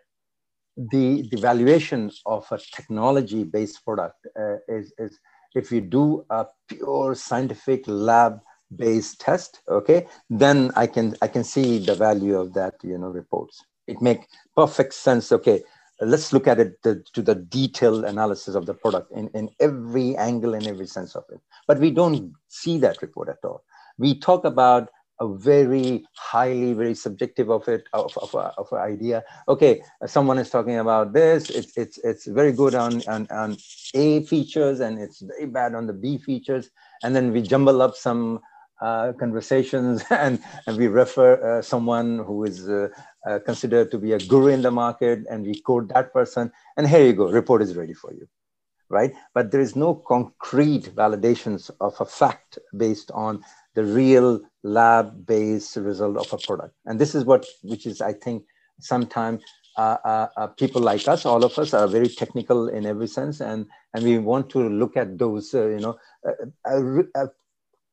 the, 0.75 1.27
the 1.29 1.39
valuation 1.39 2.11
of 2.25 2.45
a 2.51 2.57
technology 2.57 3.43
based 3.43 3.83
product 3.83 4.25
uh, 4.39 4.55
is, 4.67 4.91
is 4.97 5.19
if 5.55 5.71
you 5.71 5.81
do 5.81 6.25
a 6.29 6.45
pure 6.67 7.15
scientific 7.15 7.83
lab 7.87 8.39
based 8.75 9.19
test 9.21 9.61
okay 9.67 10.07
then 10.29 10.71
i 10.75 10.87
can 10.87 11.15
i 11.21 11.27
can 11.27 11.43
see 11.43 11.77
the 11.77 11.93
value 11.93 12.37
of 12.37 12.53
that 12.53 12.75
you 12.83 12.97
know 12.97 13.09
reports. 13.09 13.63
It 13.85 14.01
make 14.01 14.27
perfect 14.55 14.93
sense. 14.93 15.31
Okay 15.31 15.61
let's 16.01 16.33
look 16.33 16.47
at 16.47 16.59
it 16.59 16.81
to, 16.83 17.01
to 17.13 17.21
the 17.21 17.35
detailed 17.35 18.03
analysis 18.05 18.55
of 18.55 18.65
the 18.65 18.73
product 18.73 19.11
in, 19.11 19.29
in 19.29 19.49
every 19.59 20.15
angle 20.17 20.53
and 20.53 20.67
every 20.67 20.87
sense 20.87 21.15
of 21.15 21.23
it. 21.31 21.39
But 21.67 21.79
we 21.79 21.91
don't 21.91 22.33
see 22.47 22.77
that 22.79 23.01
report 23.01 23.29
at 23.29 23.37
all. 23.43 23.63
We 23.97 24.19
talk 24.19 24.43
about 24.43 24.89
a 25.23 25.27
very 25.37 26.05
highly, 26.15 26.73
very 26.73 26.95
subjective 26.95 27.49
of 27.49 27.67
it, 27.67 27.83
of, 27.93 28.17
of, 28.17 28.35
of 28.35 28.67
an 28.71 28.79
idea. 28.79 29.23
Okay, 29.47 29.81
someone 30.05 30.37
is 30.37 30.49
talking 30.49 30.77
about 30.77 31.13
this. 31.13 31.49
It's 31.49 31.77
it's 31.77 31.97
it's 32.09 32.25
very 32.39 32.51
good 32.51 32.75
on, 32.75 33.01
on 33.07 33.27
on 33.31 33.57
A 33.93 34.23
features 34.25 34.79
and 34.79 34.99
it's 34.99 35.21
very 35.21 35.47
bad 35.47 35.75
on 35.75 35.87
the 35.87 35.93
B 35.93 36.17
features. 36.17 36.69
And 37.03 37.15
then 37.15 37.31
we 37.31 37.41
jumble 37.41 37.81
up 37.81 37.95
some 37.95 38.39
uh, 38.81 39.13
conversations 39.13 40.03
and, 40.09 40.39
and 40.67 40.77
we 40.77 40.87
refer 40.87 41.31
uh, 41.41 41.61
someone 41.61 42.19
who 42.19 42.43
is 42.43 42.67
uh, 42.67 42.89
uh 43.25 43.39
considered 43.45 43.89
to 43.91 43.97
be 43.97 44.11
a 44.13 44.19
guru 44.19 44.47
in 44.47 44.61
the 44.61 44.71
market 44.71 45.19
and 45.29 45.45
we 45.45 45.55
quote 45.61 45.87
that 45.93 46.11
person 46.11 46.51
and 46.75 46.87
here 46.87 47.05
you 47.05 47.13
go 47.13 47.29
report 47.29 47.61
is 47.61 47.75
ready 47.75 47.93
for 47.93 48.11
you 48.13 48.27
right 48.89 49.13
but 49.33 49.51
there 49.51 49.61
is 49.61 49.75
no 49.75 49.95
concrete 49.95 50.85
validations 50.95 51.71
of 51.79 51.95
a 52.01 52.05
fact 52.05 52.59
based 52.75 53.09
on 53.11 53.41
the 53.75 53.83
real 53.83 54.41
lab-based 54.63 55.75
result 55.75 56.17
of 56.17 56.31
a 56.33 56.37
product. 56.37 56.73
And 56.85 56.99
this 56.99 57.15
is 57.15 57.25
what, 57.25 57.45
which 57.63 57.85
is, 57.85 58.01
I 58.01 58.13
think, 58.13 58.43
sometimes 58.79 59.41
uh, 59.77 59.97
uh, 60.05 60.27
uh, 60.37 60.47
people 60.47 60.81
like 60.81 61.07
us, 61.07 61.25
all 61.25 61.43
of 61.43 61.57
us, 61.57 61.73
are 61.73 61.87
very 61.87 62.07
technical 62.07 62.67
in 62.67 62.85
every 62.85 63.07
sense, 63.07 63.41
and 63.41 63.65
and 63.93 64.03
we 64.03 64.19
want 64.19 64.49
to 64.51 64.69
look 64.69 64.95
at 64.95 65.17
those, 65.17 65.53
uh, 65.53 65.67
you 65.67 65.79
know, 65.79 65.97
a, 66.65 66.99
a, 67.15 67.27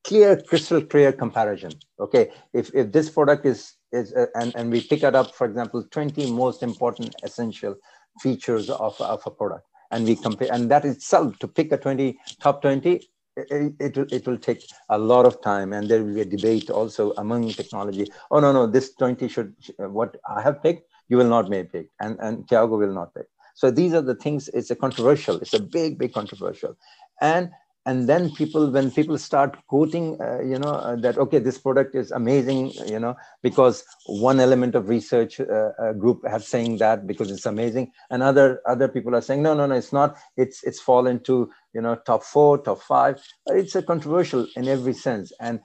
clear, 0.04 0.40
crystal 0.42 0.82
clear 0.82 1.12
comparison. 1.12 1.72
Okay, 1.98 2.30
if 2.52 2.74
if 2.74 2.92
this 2.92 3.08
product 3.08 3.46
is 3.46 3.74
is 3.92 4.12
uh, 4.12 4.26
and 4.34 4.54
and 4.56 4.70
we 4.70 4.82
pick 4.82 5.02
it 5.02 5.14
up, 5.14 5.34
for 5.34 5.46
example, 5.46 5.82
twenty 5.90 6.30
most 6.30 6.62
important 6.62 7.14
essential 7.22 7.74
features 8.20 8.68
of 8.68 9.00
of 9.00 9.22
a 9.24 9.30
product, 9.30 9.66
and 9.90 10.04
we 10.04 10.16
compare, 10.16 10.52
and 10.52 10.70
that 10.70 10.84
itself 10.84 11.38
to 11.38 11.48
pick 11.48 11.72
a 11.72 11.78
twenty 11.78 12.18
top 12.40 12.60
twenty 12.60 13.08
it, 13.50 13.74
it, 13.78 14.12
it 14.12 14.26
will 14.26 14.38
take 14.38 14.64
a 14.88 14.98
lot 14.98 15.26
of 15.26 15.40
time 15.42 15.72
and 15.72 15.88
there 15.88 16.02
will 16.02 16.14
be 16.14 16.20
a 16.20 16.24
debate 16.24 16.70
also 16.70 17.12
among 17.18 17.48
technology. 17.50 18.10
Oh 18.30 18.40
no 18.40 18.52
no 18.52 18.66
this 18.66 18.94
20 18.94 19.28
should 19.28 19.54
what 19.78 20.16
i 20.28 20.40
have 20.42 20.62
picked 20.62 20.88
you 21.08 21.16
will 21.16 21.28
not 21.28 21.48
may 21.48 21.64
pick 21.64 21.88
and 22.00 22.18
and 22.20 22.48
tiago 22.48 22.76
will 22.76 22.92
not 22.92 23.14
pick. 23.14 23.26
So 23.54 23.70
these 23.70 23.92
are 23.94 24.02
the 24.02 24.14
things 24.14 24.48
it's 24.48 24.70
a 24.70 24.76
controversial 24.76 25.36
it's 25.36 25.54
a 25.54 25.60
big 25.60 25.98
big 25.98 26.12
controversial. 26.12 26.76
And 27.20 27.50
and 27.86 28.08
then 28.08 28.30
people 28.32 28.70
when 28.70 28.90
people 28.90 29.16
start 29.16 29.56
quoting 29.66 30.20
uh, 30.20 30.40
you 30.40 30.58
know 30.58 30.72
uh, 30.72 30.96
that 30.96 31.16
okay 31.16 31.38
this 31.38 31.58
product 31.58 31.94
is 31.94 32.10
amazing 32.10 32.70
you 32.86 32.98
know 32.98 33.16
because 33.42 33.84
one 34.06 34.38
element 34.38 34.74
of 34.74 34.88
research 34.88 35.40
uh, 35.40 35.92
group 35.94 36.26
has 36.26 36.46
saying 36.46 36.76
that 36.78 37.06
because 37.06 37.30
it's 37.30 37.46
amazing. 37.46 37.90
And 38.10 38.22
other 38.22 38.60
other 38.66 38.88
people 38.88 39.14
are 39.14 39.20
saying 39.20 39.42
no 39.42 39.54
no 39.54 39.66
no 39.66 39.74
it's 39.74 39.92
not. 39.92 40.16
It's 40.36 40.62
it's 40.64 40.80
fallen 40.80 41.20
to 41.24 41.50
you 41.72 41.80
know 41.80 41.94
top 42.06 42.22
4 42.24 42.58
top 42.58 42.82
5 42.82 43.22
it's 43.46 43.74
a 43.76 43.82
controversial 43.82 44.46
in 44.56 44.68
every 44.68 44.92
sense. 44.92 45.32
And 45.40 45.60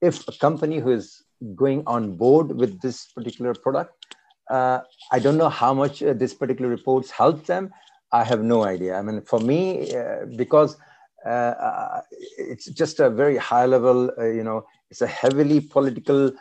if 0.00 0.26
a 0.28 0.32
company 0.32 0.78
who 0.78 0.92
is 0.92 1.22
going 1.54 1.82
on 1.86 2.16
board 2.16 2.52
with 2.52 2.80
this 2.80 3.06
particular 3.16 3.54
product 3.54 4.14
uh, 4.50 4.80
i 5.10 5.18
don't 5.18 5.38
know 5.38 5.48
how 5.48 5.72
much 5.72 6.02
uh, 6.02 6.12
this 6.12 6.34
particular 6.34 6.68
reports 6.68 7.10
help 7.10 7.46
them. 7.46 7.70
I 8.12 8.24
have 8.24 8.42
no 8.42 8.64
idea. 8.64 8.96
I 8.98 9.02
mean 9.02 9.22
for 9.22 9.40
me 9.40 9.94
uh, 9.94 10.26
because 10.36 10.76
uh, 11.24 11.28
uh, 11.28 12.00
it's 12.38 12.66
just 12.66 13.00
a 13.00 13.10
very 13.10 13.36
high 13.36 13.66
level, 13.66 14.10
uh, 14.18 14.26
you 14.26 14.44
know, 14.44 14.66
it's 14.90 15.02
a 15.02 15.06
heavily 15.06 15.60
political 15.60 16.32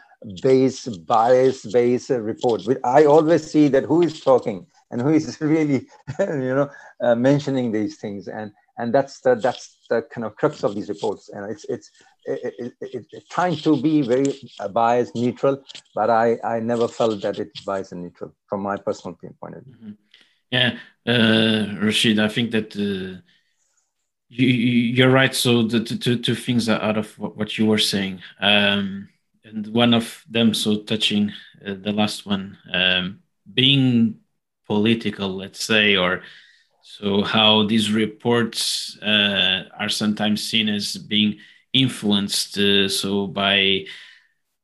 base, 0.41 0.87
bias 0.87 1.65
based 1.65 2.09
report. 2.09 2.63
I 2.83 3.05
always 3.05 3.49
see 3.49 3.67
that 3.69 3.83
who 3.83 4.01
is 4.01 4.21
talking 4.21 4.65
and 4.91 5.01
who 5.01 5.09
is 5.09 5.39
really, 5.41 5.87
you 6.19 6.55
know, 6.55 6.69
uh, 7.01 7.15
mentioning 7.15 7.71
these 7.71 7.97
things. 7.97 8.27
And, 8.27 8.51
and 8.77 8.93
that's 8.93 9.19
the, 9.19 9.35
that's 9.35 9.77
the 9.89 10.01
kind 10.03 10.25
of 10.25 10.35
crux 10.35 10.63
of 10.63 10.75
these 10.75 10.89
reports. 10.89 11.29
And 11.29 11.51
it's, 11.51 11.65
it's, 11.65 11.91
it, 12.25 12.73
it, 12.81 13.05
it, 13.11 13.29
trying 13.29 13.57
to 13.57 13.81
be 13.81 14.01
very 14.01 14.33
biased, 14.71 15.15
neutral, 15.15 15.63
but 15.95 16.09
I, 16.09 16.37
I 16.43 16.59
never 16.59 16.87
felt 16.87 17.21
that 17.21 17.39
it's 17.39 17.67
and 17.91 18.03
neutral 18.03 18.33
from 18.47 18.61
my 18.61 18.77
personal 18.77 19.17
point 19.41 19.55
of 19.55 19.63
view. 19.63 19.75
Mm-hmm. 19.75 19.91
Yeah, 20.51 20.77
uh, 21.05 21.85
Rashid, 21.85 22.19
I 22.19 22.27
think 22.27 22.51
that 22.51 22.75
uh, 22.75 23.21
you, 24.29 25.05
are 25.05 25.09
right. 25.09 25.33
So 25.33 25.63
the 25.63 25.83
two, 25.83 26.17
two 26.19 26.35
things 26.35 26.69
are 26.69 26.81
out 26.81 26.97
of 26.97 27.17
what 27.17 27.57
you 27.57 27.65
were 27.65 27.79
saying, 27.79 28.21
um, 28.39 29.09
and 29.43 29.67
one 29.67 29.93
of 29.93 30.23
them 30.29 30.53
so 30.53 30.77
touching 30.77 31.31
uh, 31.65 31.75
the 31.81 31.91
last 31.91 32.25
one, 32.25 32.57
um, 32.71 33.19
being 33.53 34.19
political, 34.67 35.29
let's 35.29 35.63
say, 35.63 35.95
or 35.95 36.21
so 36.81 37.23
how 37.23 37.65
these 37.65 37.91
reports 37.91 38.97
uh, 39.01 39.63
are 39.77 39.89
sometimes 39.89 40.43
seen 40.43 40.69
as 40.69 40.97
being 40.97 41.37
influenced 41.73 42.57
uh, 42.57 42.89
so 42.89 43.27
by 43.27 43.85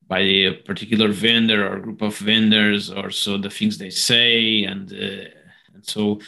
by 0.07 0.19
a 0.19 0.53
particular 0.53 1.09
vendor 1.09 1.67
or 1.67 1.79
group 1.79 2.01
of 2.01 2.17
vendors 2.17 2.91
or 2.91 3.11
so 3.11 3.37
the 3.37 3.49
things 3.49 3.77
they 3.77 3.89
say 3.89 4.63
and 4.63 4.91
uh, 4.93 5.29
and 5.73 5.85
so 5.85 6.19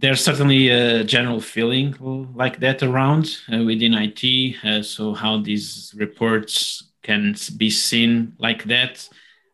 there's 0.00 0.24
certainly 0.24 0.70
a 0.70 1.04
general 1.04 1.40
feeling 1.40 1.94
like 2.34 2.58
that 2.60 2.82
around 2.82 3.36
uh, 3.52 3.62
within 3.64 3.94
IT. 3.94 4.56
Uh, 4.64 4.82
so 4.82 5.12
how 5.12 5.40
these 5.40 5.94
reports 5.96 6.84
can 7.02 7.34
be 7.56 7.68
seen 7.68 8.34
like 8.38 8.64
that 8.64 9.06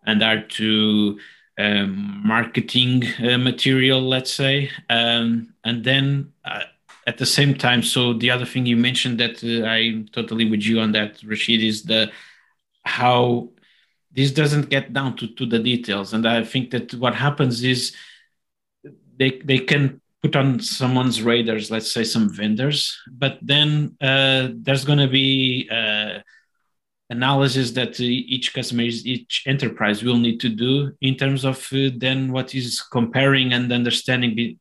and 0.06 0.22
are 0.22 0.42
to 0.42 1.18
um, 1.58 2.22
marketing 2.24 3.02
uh, 3.18 3.38
material, 3.38 4.00
let's 4.00 4.32
say, 4.32 4.70
um, 4.88 5.52
and 5.64 5.82
then 5.84 6.32
uh, 6.44 6.62
at 7.06 7.18
the 7.18 7.26
same 7.26 7.54
time. 7.54 7.82
So 7.82 8.12
the 8.12 8.30
other 8.30 8.44
thing 8.44 8.66
you 8.66 8.76
mentioned 8.76 9.18
that 9.18 9.42
uh, 9.42 9.66
I'm 9.66 10.06
totally 10.12 10.48
with 10.48 10.62
you 10.62 10.78
on 10.80 10.92
that, 10.92 11.22
Rashid, 11.24 11.62
is 11.62 11.82
the 11.82 12.12
how 12.84 13.48
this 14.12 14.30
doesn't 14.30 14.70
get 14.70 14.92
down 14.92 15.16
to, 15.16 15.26
to 15.26 15.46
the 15.46 15.58
details, 15.58 16.12
and 16.12 16.26
I 16.26 16.44
think 16.44 16.70
that 16.70 16.94
what 16.94 17.14
happens 17.14 17.64
is 17.64 17.94
they 19.18 19.40
they 19.44 19.58
can 19.58 20.00
put 20.22 20.36
on 20.36 20.60
someone's 20.60 21.22
radars, 21.22 21.70
let's 21.70 21.92
say 21.92 22.04
some 22.04 22.28
vendors, 22.28 22.98
but 23.10 23.38
then 23.42 23.96
uh, 24.00 24.48
there's 24.54 24.84
going 24.84 24.98
to 24.98 25.08
be 25.08 25.68
uh, 25.70 26.20
analysis 27.10 27.70
that 27.72 28.00
each 28.00 28.52
customer, 28.52 28.82
each 28.82 29.44
enterprise 29.46 30.02
will 30.02 30.16
need 30.16 30.40
to 30.40 30.48
do 30.48 30.92
in 31.00 31.16
terms 31.16 31.44
of 31.44 31.58
uh, 31.72 31.90
then 31.96 32.32
what 32.32 32.54
is 32.54 32.80
comparing 32.80 33.52
and 33.52 33.72
understanding 33.72 34.58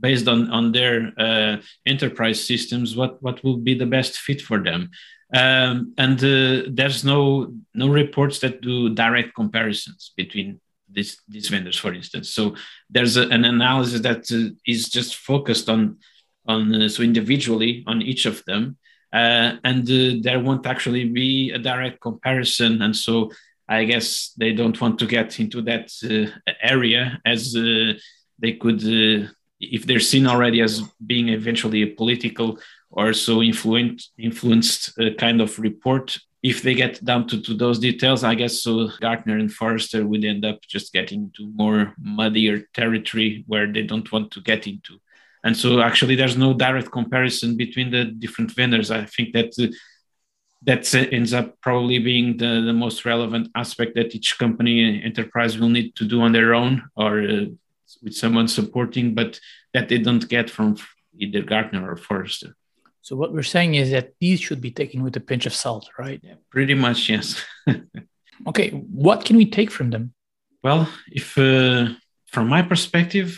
based 0.00 0.28
on 0.28 0.50
on 0.50 0.72
their 0.72 1.12
uh, 1.18 1.56
enterprise 1.86 2.44
systems, 2.44 2.96
what 2.96 3.22
what 3.22 3.42
will 3.42 3.56
be 3.56 3.74
the 3.74 3.86
best 3.86 4.18
fit 4.18 4.40
for 4.40 4.62
them. 4.62 4.90
Um, 5.34 5.92
and 5.98 6.18
uh, 6.24 6.70
there's 6.72 7.04
no 7.04 7.52
no 7.74 7.88
reports 7.88 8.38
that 8.40 8.60
do 8.60 8.94
direct 8.94 9.34
comparisons 9.34 10.12
between 10.16 10.60
these 10.90 11.20
these 11.28 11.48
vendors, 11.48 11.76
for 11.76 11.92
instance. 11.92 12.30
So 12.30 12.54
there's 12.90 13.16
a, 13.16 13.28
an 13.28 13.44
analysis 13.44 14.00
that 14.00 14.30
uh, 14.32 14.54
is 14.66 14.88
just 14.88 15.16
focused 15.16 15.68
on 15.68 15.98
on 16.46 16.74
uh, 16.74 16.88
so 16.88 17.02
individually 17.02 17.84
on 17.86 18.02
each 18.02 18.26
of 18.26 18.44
them, 18.44 18.76
uh, 19.12 19.56
and 19.64 19.82
uh, 19.90 20.20
there 20.22 20.40
won't 20.40 20.66
actually 20.66 21.04
be 21.04 21.50
a 21.52 21.58
direct 21.58 22.00
comparison. 22.00 22.82
And 22.82 22.96
so 22.96 23.30
I 23.68 23.84
guess 23.84 24.32
they 24.38 24.52
don't 24.52 24.80
want 24.80 24.98
to 24.98 25.06
get 25.06 25.38
into 25.40 25.62
that 25.62 25.92
uh, 26.02 26.52
area 26.62 27.20
as 27.24 27.54
uh, 27.54 27.92
they 28.38 28.52
could, 28.52 28.82
uh, 28.82 29.28
if 29.60 29.84
they're 29.84 30.00
seen 30.00 30.26
already 30.26 30.62
as 30.62 30.82
being 31.04 31.28
eventually 31.28 31.82
a 31.82 31.94
political 31.94 32.58
or 32.90 33.12
so 33.12 33.42
influenced, 33.42 34.12
influenced 34.18 34.98
kind 35.18 35.42
of 35.42 35.58
report. 35.58 36.18
If 36.42 36.62
they 36.62 36.74
get 36.74 37.04
down 37.04 37.26
to, 37.28 37.42
to 37.42 37.54
those 37.54 37.78
details, 37.78 38.22
I 38.22 38.34
guess 38.34 38.62
so 38.62 38.88
Gartner 39.00 39.38
and 39.38 39.52
Forrester 39.52 40.06
would 40.06 40.24
end 40.24 40.44
up 40.44 40.60
just 40.62 40.92
getting 40.92 41.32
to 41.36 41.50
more 41.54 41.94
muddier 41.98 42.64
territory 42.74 43.44
where 43.46 43.70
they 43.70 43.82
don't 43.82 44.10
want 44.12 44.30
to 44.32 44.40
get 44.40 44.66
into. 44.66 45.00
And 45.44 45.56
so 45.56 45.80
actually 45.80 46.14
there's 46.14 46.36
no 46.36 46.54
direct 46.54 46.92
comparison 46.92 47.56
between 47.56 47.90
the 47.90 48.04
different 48.04 48.52
vendors. 48.52 48.90
I 48.90 49.04
think 49.04 49.32
that 49.32 49.52
uh, 49.60 49.66
that 50.62 50.92
ends 51.12 51.32
up 51.32 51.60
probably 51.60 51.98
being 51.98 52.36
the, 52.36 52.62
the 52.66 52.72
most 52.72 53.04
relevant 53.04 53.48
aspect 53.54 53.94
that 53.94 54.14
each 54.14 54.38
company 54.38 55.02
enterprise 55.02 55.58
will 55.58 55.68
need 55.68 55.94
to 55.96 56.04
do 56.04 56.20
on 56.20 56.32
their 56.32 56.54
own 56.54 56.88
or 56.96 57.20
uh, 57.20 57.44
with 58.02 58.14
someone 58.14 58.48
supporting 58.48 59.14
but 59.14 59.40
that 59.72 59.88
they 59.88 59.98
don't 59.98 60.28
get 60.28 60.50
from 60.50 60.76
either 61.16 61.42
gartner 61.42 61.90
or 61.90 61.96
forrester 61.96 62.54
so 63.08 63.16
what 63.16 63.32
we're 63.32 63.54
saying 63.56 63.74
is 63.74 63.90
that 63.90 64.12
these 64.20 64.38
should 64.38 64.60
be 64.60 64.70
taken 64.70 65.02
with 65.02 65.16
a 65.16 65.20
pinch 65.20 65.46
of 65.46 65.54
salt 65.54 65.88
right? 65.98 66.20
Yeah, 66.22 66.34
pretty 66.50 66.74
much 66.74 67.08
yes. 67.08 67.42
Okay 68.46 68.68
what 69.04 69.24
can 69.24 69.36
we 69.38 69.46
take 69.46 69.70
from 69.70 69.88
them? 69.88 70.12
Well 70.62 70.86
if 71.10 71.38
uh, 71.38 71.94
from 72.26 72.48
my 72.48 72.60
perspective 72.60 73.28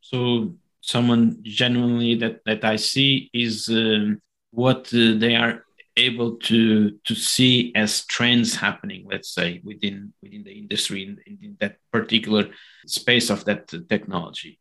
so 0.00 0.54
someone 0.80 1.40
genuinely 1.42 2.14
that 2.22 2.36
that 2.46 2.64
I 2.64 2.76
see 2.76 3.28
is 3.32 3.68
um, 3.68 4.22
what 4.52 4.82
uh, 4.94 5.18
they 5.22 5.34
are 5.34 5.64
able 5.96 6.36
to 6.48 6.92
to 7.08 7.14
see 7.16 7.72
as 7.74 8.06
trends 8.06 8.54
happening 8.54 9.02
let's 9.10 9.30
say 9.38 9.60
within 9.64 10.12
within 10.22 10.44
the 10.44 10.54
industry 10.62 11.02
in, 11.02 11.18
in 11.26 11.56
that 11.58 11.78
particular 11.90 12.44
space 12.86 13.28
of 13.30 13.44
that 13.46 13.62
technology. 13.88 14.60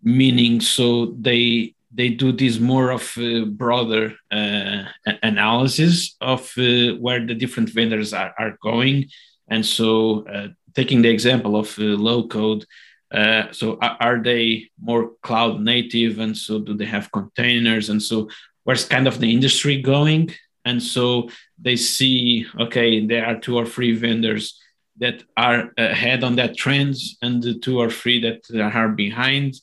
Meaning 0.00 0.60
so 0.60 1.16
they 1.18 1.74
they 1.90 2.10
do 2.10 2.32
this 2.32 2.58
more 2.58 2.90
of 2.90 3.16
a 3.16 3.44
broader 3.44 4.14
uh, 4.30 4.84
analysis 5.22 6.16
of 6.20 6.52
uh, 6.58 6.92
where 7.00 7.24
the 7.26 7.34
different 7.34 7.70
vendors 7.70 8.12
are, 8.12 8.34
are 8.38 8.58
going. 8.62 9.06
And 9.48 9.64
so 9.64 10.26
uh, 10.28 10.48
taking 10.74 11.02
the 11.02 11.08
example 11.08 11.56
of 11.56 11.76
low 11.78 12.28
code 12.28 12.66
uh, 13.10 13.50
so 13.52 13.78
are, 13.80 14.22
they 14.22 14.70
more 14.80 15.12
cloud 15.22 15.60
native? 15.60 16.18
And 16.18 16.36
so 16.36 16.58
do 16.58 16.74
they 16.74 16.84
have 16.84 17.10
containers? 17.12 17.88
And 17.88 18.02
so 18.02 18.28
where's 18.64 18.84
kind 18.84 19.08
of 19.08 19.18
the 19.18 19.32
industry 19.32 19.80
going? 19.80 20.30
And 20.64 20.82
so 20.82 21.30
they 21.60 21.76
see 21.76 22.46
okay 22.60 23.06
there 23.06 23.24
are 23.24 23.40
two 23.40 23.56
or 23.56 23.64
three 23.64 23.96
vendors 23.96 24.60
that 24.98 25.22
are 25.36 25.72
ahead 25.78 26.22
on 26.22 26.36
that 26.36 26.56
trends 26.56 27.16
and 27.22 27.42
the 27.42 27.58
two 27.58 27.78
or 27.78 27.88
three 27.88 28.20
that 28.20 28.42
are 28.74 28.88
behind 28.88 29.54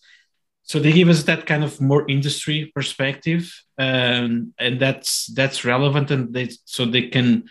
so 0.68 0.80
they 0.80 0.92
give 0.92 1.10
us 1.10 1.24
that 1.24 1.46
kind 1.46 1.64
of 1.64 1.80
more 1.80 2.10
industry 2.10 2.72
perspective 2.76 3.54
um, 3.78 4.54
and 4.60 4.80
that's 4.80 5.28
that's 5.28 5.64
relevant 5.64 6.12
and 6.12 6.34
they 6.34 6.50
so 6.66 6.86
they 6.86 7.08
can 7.08 7.44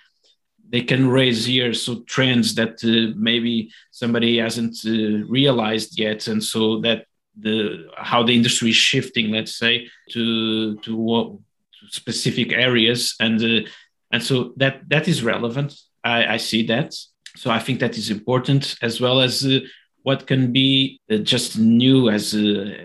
they 0.69 0.83
can 0.83 1.09
raise 1.09 1.47
here 1.47 1.73
so 1.73 2.03
trends 2.03 2.55
that 2.57 2.83
uh, 2.85 3.15
maybe 3.17 3.71
somebody 3.91 4.39
hasn't 4.39 4.77
uh, 4.87 5.25
realized 5.29 5.99
yet 5.99 6.27
and 6.27 6.43
so 6.43 6.81
that 6.81 7.07
the 7.39 7.89
how 7.97 8.23
the 8.23 8.35
industry 8.35 8.71
is 8.71 8.77
shifting 8.77 9.31
let's 9.31 9.57
say 9.57 9.89
to 10.11 10.77
to 10.79 10.97
what 10.97 11.33
to 11.79 11.89
specific 11.89 12.53
areas 12.53 13.15
and 13.21 13.43
uh, 13.43 13.69
and 14.15 14.23
so 14.23 14.53
that 14.57 14.89
that 14.89 15.09
is 15.09 15.25
relevant. 15.25 15.75
I, 16.05 16.35
I 16.35 16.37
see 16.37 16.67
that. 16.67 16.95
So 17.37 17.51
i 17.51 17.59
think 17.59 17.81
that 17.81 17.99
is 17.99 18.11
important 18.11 18.77
as 18.81 19.01
well 19.01 19.21
as 19.21 19.45
uh, 19.45 19.59
what 20.05 20.27
can 20.27 20.53
be 20.53 21.01
uh, 21.11 21.17
just 21.17 21.59
new 21.59 22.09
as 22.09 22.33
uh, 22.33 22.77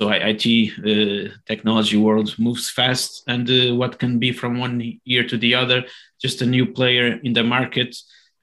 so 0.00 0.08
IT 0.08 0.46
uh, 0.78 1.34
technology 1.46 1.98
world 1.98 2.34
moves 2.38 2.70
fast, 2.70 3.22
and 3.26 3.50
uh, 3.50 3.74
what 3.74 3.98
can 3.98 4.18
be 4.18 4.32
from 4.32 4.58
one 4.58 4.98
year 5.04 5.26
to 5.26 5.36
the 5.36 5.54
other, 5.54 5.84
just 6.18 6.40
a 6.40 6.46
new 6.46 6.64
player 6.64 7.20
in 7.22 7.34
the 7.34 7.44
market 7.44 7.94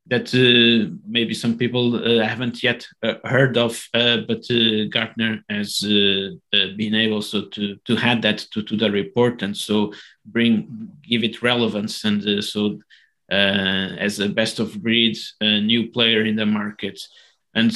that 0.06 0.34
uh, 0.34 0.96
maybe 1.06 1.34
some 1.34 1.58
people 1.58 1.96
uh, 1.96 2.24
haven't 2.24 2.64
yet 2.64 2.88
uh, 3.04 3.16
heard 3.26 3.58
of, 3.58 3.88
uh, 3.94 4.18
but 4.28 4.44
Gartner 4.92 5.44
has 5.50 5.80
been 5.82 6.96
able 6.96 7.22
so 7.22 7.46
to 7.46 7.76
to 7.86 7.98
add 7.98 8.22
that 8.22 8.38
to, 8.54 8.62
to 8.62 8.78
the 8.78 8.92
report, 8.92 9.42
and 9.42 9.58
so 9.58 9.92
bring 10.26 10.90
give 11.10 11.24
it 11.24 11.42
relevance, 11.42 12.04
and 12.04 12.44
so 12.44 12.80
as 13.30 14.20
a 14.20 14.30
best 14.30 14.60
of 14.60 14.82
breed, 14.82 15.18
a 15.42 15.60
new 15.60 15.92
player 15.92 16.24
in 16.24 16.36
the 16.36 16.46
market, 16.46 17.02
and 17.56 17.74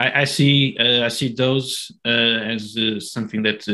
I, 0.00 0.22
I 0.22 0.24
see 0.24 0.76
uh, 0.80 1.04
I 1.04 1.08
see 1.08 1.32
those 1.32 1.92
uh, 2.04 2.08
as 2.08 2.76
uh, 2.76 2.98
something 2.98 3.42
that 3.42 3.68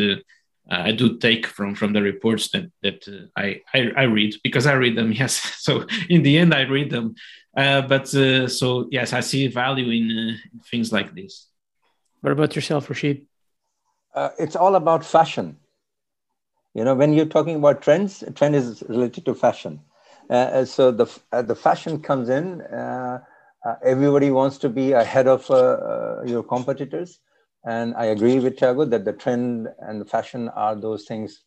I 0.69 0.91
do 0.91 1.19
take 1.19 1.47
from 1.47 1.75
from 1.77 1.93
the 1.93 2.03
reports 2.03 2.51
that 2.51 2.71
that 2.83 3.31
I, 3.37 3.61
I, 3.73 3.93
I 3.97 4.03
read 4.03 4.35
because 4.43 4.67
I 4.67 4.75
read 4.75 4.97
them. 4.97 5.13
Yes, 5.23 5.35
so 5.59 5.87
in 6.09 6.23
the 6.23 6.37
end 6.39 6.53
I 6.53 6.63
read 6.63 6.91
them. 6.91 7.15
but 7.55 8.09
so 8.09 8.89
yes, 8.91 9.13
I 9.13 9.21
see 9.21 9.47
value 9.47 9.91
in 9.91 10.39
things 10.71 10.93
like 10.93 11.15
this. 11.15 11.49
What 12.21 12.33
about 12.33 12.57
yourself, 12.57 12.91
Rashid? 12.91 13.27
it's 14.39 14.57
all 14.57 14.75
about 14.75 15.05
fashion. 15.05 15.59
You 16.75 16.85
know, 16.85 16.95
when 16.95 17.13
you're 17.13 17.33
talking 17.37 17.57
about 17.57 17.83
trends, 17.83 18.25
trend 18.35 18.55
is 18.55 18.83
related 18.89 19.25
to 19.27 19.35
fashion. 19.35 19.81
Uh, 20.29 20.65
so 20.65 20.91
the 20.91 21.07
uh, 21.33 21.43
the 21.43 21.55
fashion 21.55 22.03
comes 22.03 22.29
in. 22.29 22.61
Uh, 22.63 23.21
uh, 23.23 23.36
everybody 23.83 24.31
wants 24.31 24.59
to 24.59 24.69
be 24.69 24.93
ahead 24.93 25.27
of 25.27 25.51
uh, 25.51 25.55
uh, 25.55 26.23
your 26.25 26.43
competitors. 26.43 27.21
And 27.65 27.95
I 27.97 28.07
agree 28.07 28.39
with 28.39 28.59
Tiago 28.59 28.85
that 28.85 29.05
the 29.05 29.13
trend 29.13 29.69
and 29.81 30.01
the 30.01 30.05
fashion 30.05 30.49
are 30.51 30.77
those 30.77 31.05
things. 31.05 31.43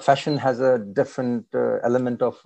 fashion 0.00 0.38
has 0.38 0.60
a 0.60 0.78
different 0.78 1.46
element 1.82 2.22
of, 2.22 2.36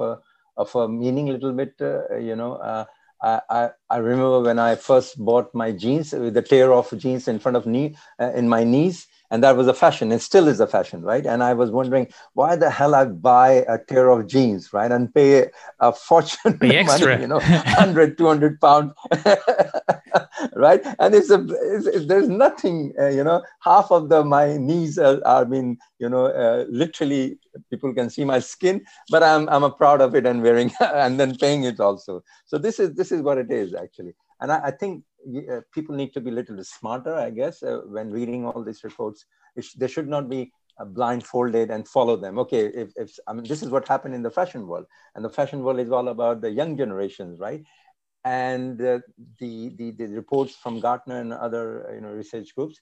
of 0.57 0.75
a 0.75 0.89
meaning 0.89 1.29
a 1.29 1.33
little 1.33 1.53
bit, 1.53 1.75
you 2.19 2.35
know. 2.35 2.87
I, 3.23 3.41
I, 3.51 3.71
I, 3.91 3.97
remember 3.99 4.41
when 4.41 4.59
I 4.59 4.77
first 4.77 5.23
bought 5.23 5.55
my 5.55 5.73
jeans 5.73 6.13
with 6.13 6.35
the 6.35 6.43
tear 6.43 6.73
off 6.73 6.91
jeans 6.97 7.29
in 7.29 7.39
front 7.39 7.57
of 7.57 7.67
knee 7.67 7.97
uh, 8.19 8.33
in 8.33 8.49
my 8.49 8.65
knees 8.65 9.07
and 9.31 9.43
that 9.43 9.57
was 9.57 9.69
a 9.69 9.75
fashion 9.75 10.13
it 10.13 10.21
still 10.21 10.49
is 10.49 10.61
a 10.61 10.67
fashion 10.67 11.03
right? 11.03 11.27
And 11.27 11.43
i 11.43 11.55
was 11.55 11.71
wondering 11.71 12.09
why 12.35 12.57
the 12.57 12.71
hell 12.71 12.95
i 12.95 13.05
buy 13.05 13.65
a 13.69 13.79
pair 13.79 14.11
of 14.11 14.27
jeans 14.27 14.73
right? 14.73 14.91
And 14.91 15.13
pay 15.15 15.49
a 15.81 15.93
fortune 15.93 16.59
pay 16.59 16.77
extra. 16.83 17.09
money 17.09 17.23
you 17.23 17.29
know 17.29 17.41
100 17.41 18.19
200 18.19 18.61
pounds 18.61 18.93
right? 20.55 20.81
And 20.99 21.15
it's 21.15 21.31
a 21.31 21.47
it's, 21.63 22.07
there's 22.07 22.29
nothing 22.29 22.93
uh, 22.99 23.09
you 23.09 23.25
know 23.25 23.43
half 23.61 23.91
of 23.91 24.09
the 24.09 24.25
my 24.25 24.57
knees 24.57 24.99
are, 24.99 25.21
are 25.25 25.45
mean 25.45 25.79
you 25.99 26.09
know 26.09 26.27
uh, 26.27 26.65
literally 26.69 27.39
people 27.71 27.93
can 27.95 28.11
see 28.11 28.25
my 28.25 28.39
skin 28.39 28.81
but 29.11 29.23
i'm 29.23 29.49
i'm 29.49 29.65
a 29.65 29.71
proud 29.71 30.01
of 30.01 30.15
it 30.15 30.27
and 30.27 30.43
wearing 30.43 30.71
and 30.81 31.19
then 31.19 31.37
paying 31.37 31.65
it 31.65 31.81
also. 31.81 32.23
So 32.47 32.59
this 32.59 32.79
is 32.79 32.95
this 32.95 33.13
is 33.13 33.23
what 33.23 33.39
it 33.39 33.51
is 33.51 33.75
actually. 33.75 34.15
And 34.41 34.53
I, 34.53 34.61
I 34.67 34.71
think 34.71 35.05
uh, 35.51 35.61
people 35.73 35.95
need 35.95 36.13
to 36.15 36.21
be 36.21 36.31
a 36.31 36.35
little 36.35 36.63
smarter, 36.65 37.15
I 37.15 37.31
guess, 37.31 37.63
uh, 37.63 37.81
when 37.87 38.11
reading 38.11 38.47
all 38.47 38.63
these 38.63 38.85
reports. 38.85 39.25
Sh- 39.61 39.75
they 39.75 39.89
should 39.89 40.09
not 40.09 40.29
be 40.29 40.53
uh, 40.79 40.85
blindfolded 40.85 41.71
and 41.71 41.87
follow 41.87 42.17
them. 42.17 42.39
Okay, 42.39 42.67
if, 42.67 42.91
if 42.97 43.19
I 43.27 43.33
mean, 43.33 43.45
this 43.45 43.63
is 43.63 43.71
what 43.71 43.89
happened 43.89 44.15
in 44.15 44.23
the 44.23 44.31
fashion 44.31 44.67
world, 44.67 44.87
and 45.15 45.25
the 45.25 45.31
fashion 45.31 45.63
world 45.63 45.81
is 45.81 45.91
all 45.91 46.09
about 46.09 46.41
the 46.41 46.51
young 46.51 46.77
generations, 46.77 47.41
right? 47.41 47.63
And 48.25 48.81
uh, 48.81 49.01
the, 49.39 49.71
the 49.77 49.93
the 49.93 50.07
reports 50.09 50.55
from 50.57 50.81
Gartner 50.81 51.21
and 51.21 51.33
other 51.33 51.89
uh, 51.89 51.95
you 51.95 52.01
know 52.01 52.11
research 52.11 52.55
groups, 52.55 52.81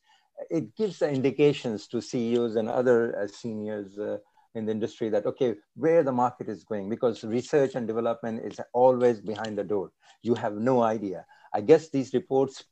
it 0.51 0.75
gives 0.77 0.99
the 0.99 1.09
indications 1.11 1.87
to 1.89 2.01
CEOs 2.01 2.57
and 2.57 2.69
other 2.69 3.29
seniors 3.33 3.99
in 4.55 4.67
the 4.67 4.73
industry 4.73 5.09
that 5.09 5.27
okay 5.27 5.55
where 5.75 6.03
the 6.03 6.13
market 6.13 6.49
is 6.49 6.65
going 6.65 6.89
because 6.89 7.25
research 7.25 7.75
and 7.75 7.87
development 7.87 8.41
is 8.45 8.61
always 8.73 9.21
behind 9.21 9.57
the 9.57 9.65
door 9.65 9.91
you 10.23 10.35
have 10.35 10.55
no 10.55 10.83
idea 10.83 11.25
I 11.59 11.61
guess 11.61 11.89
these 11.89 12.15
reports 12.15 12.65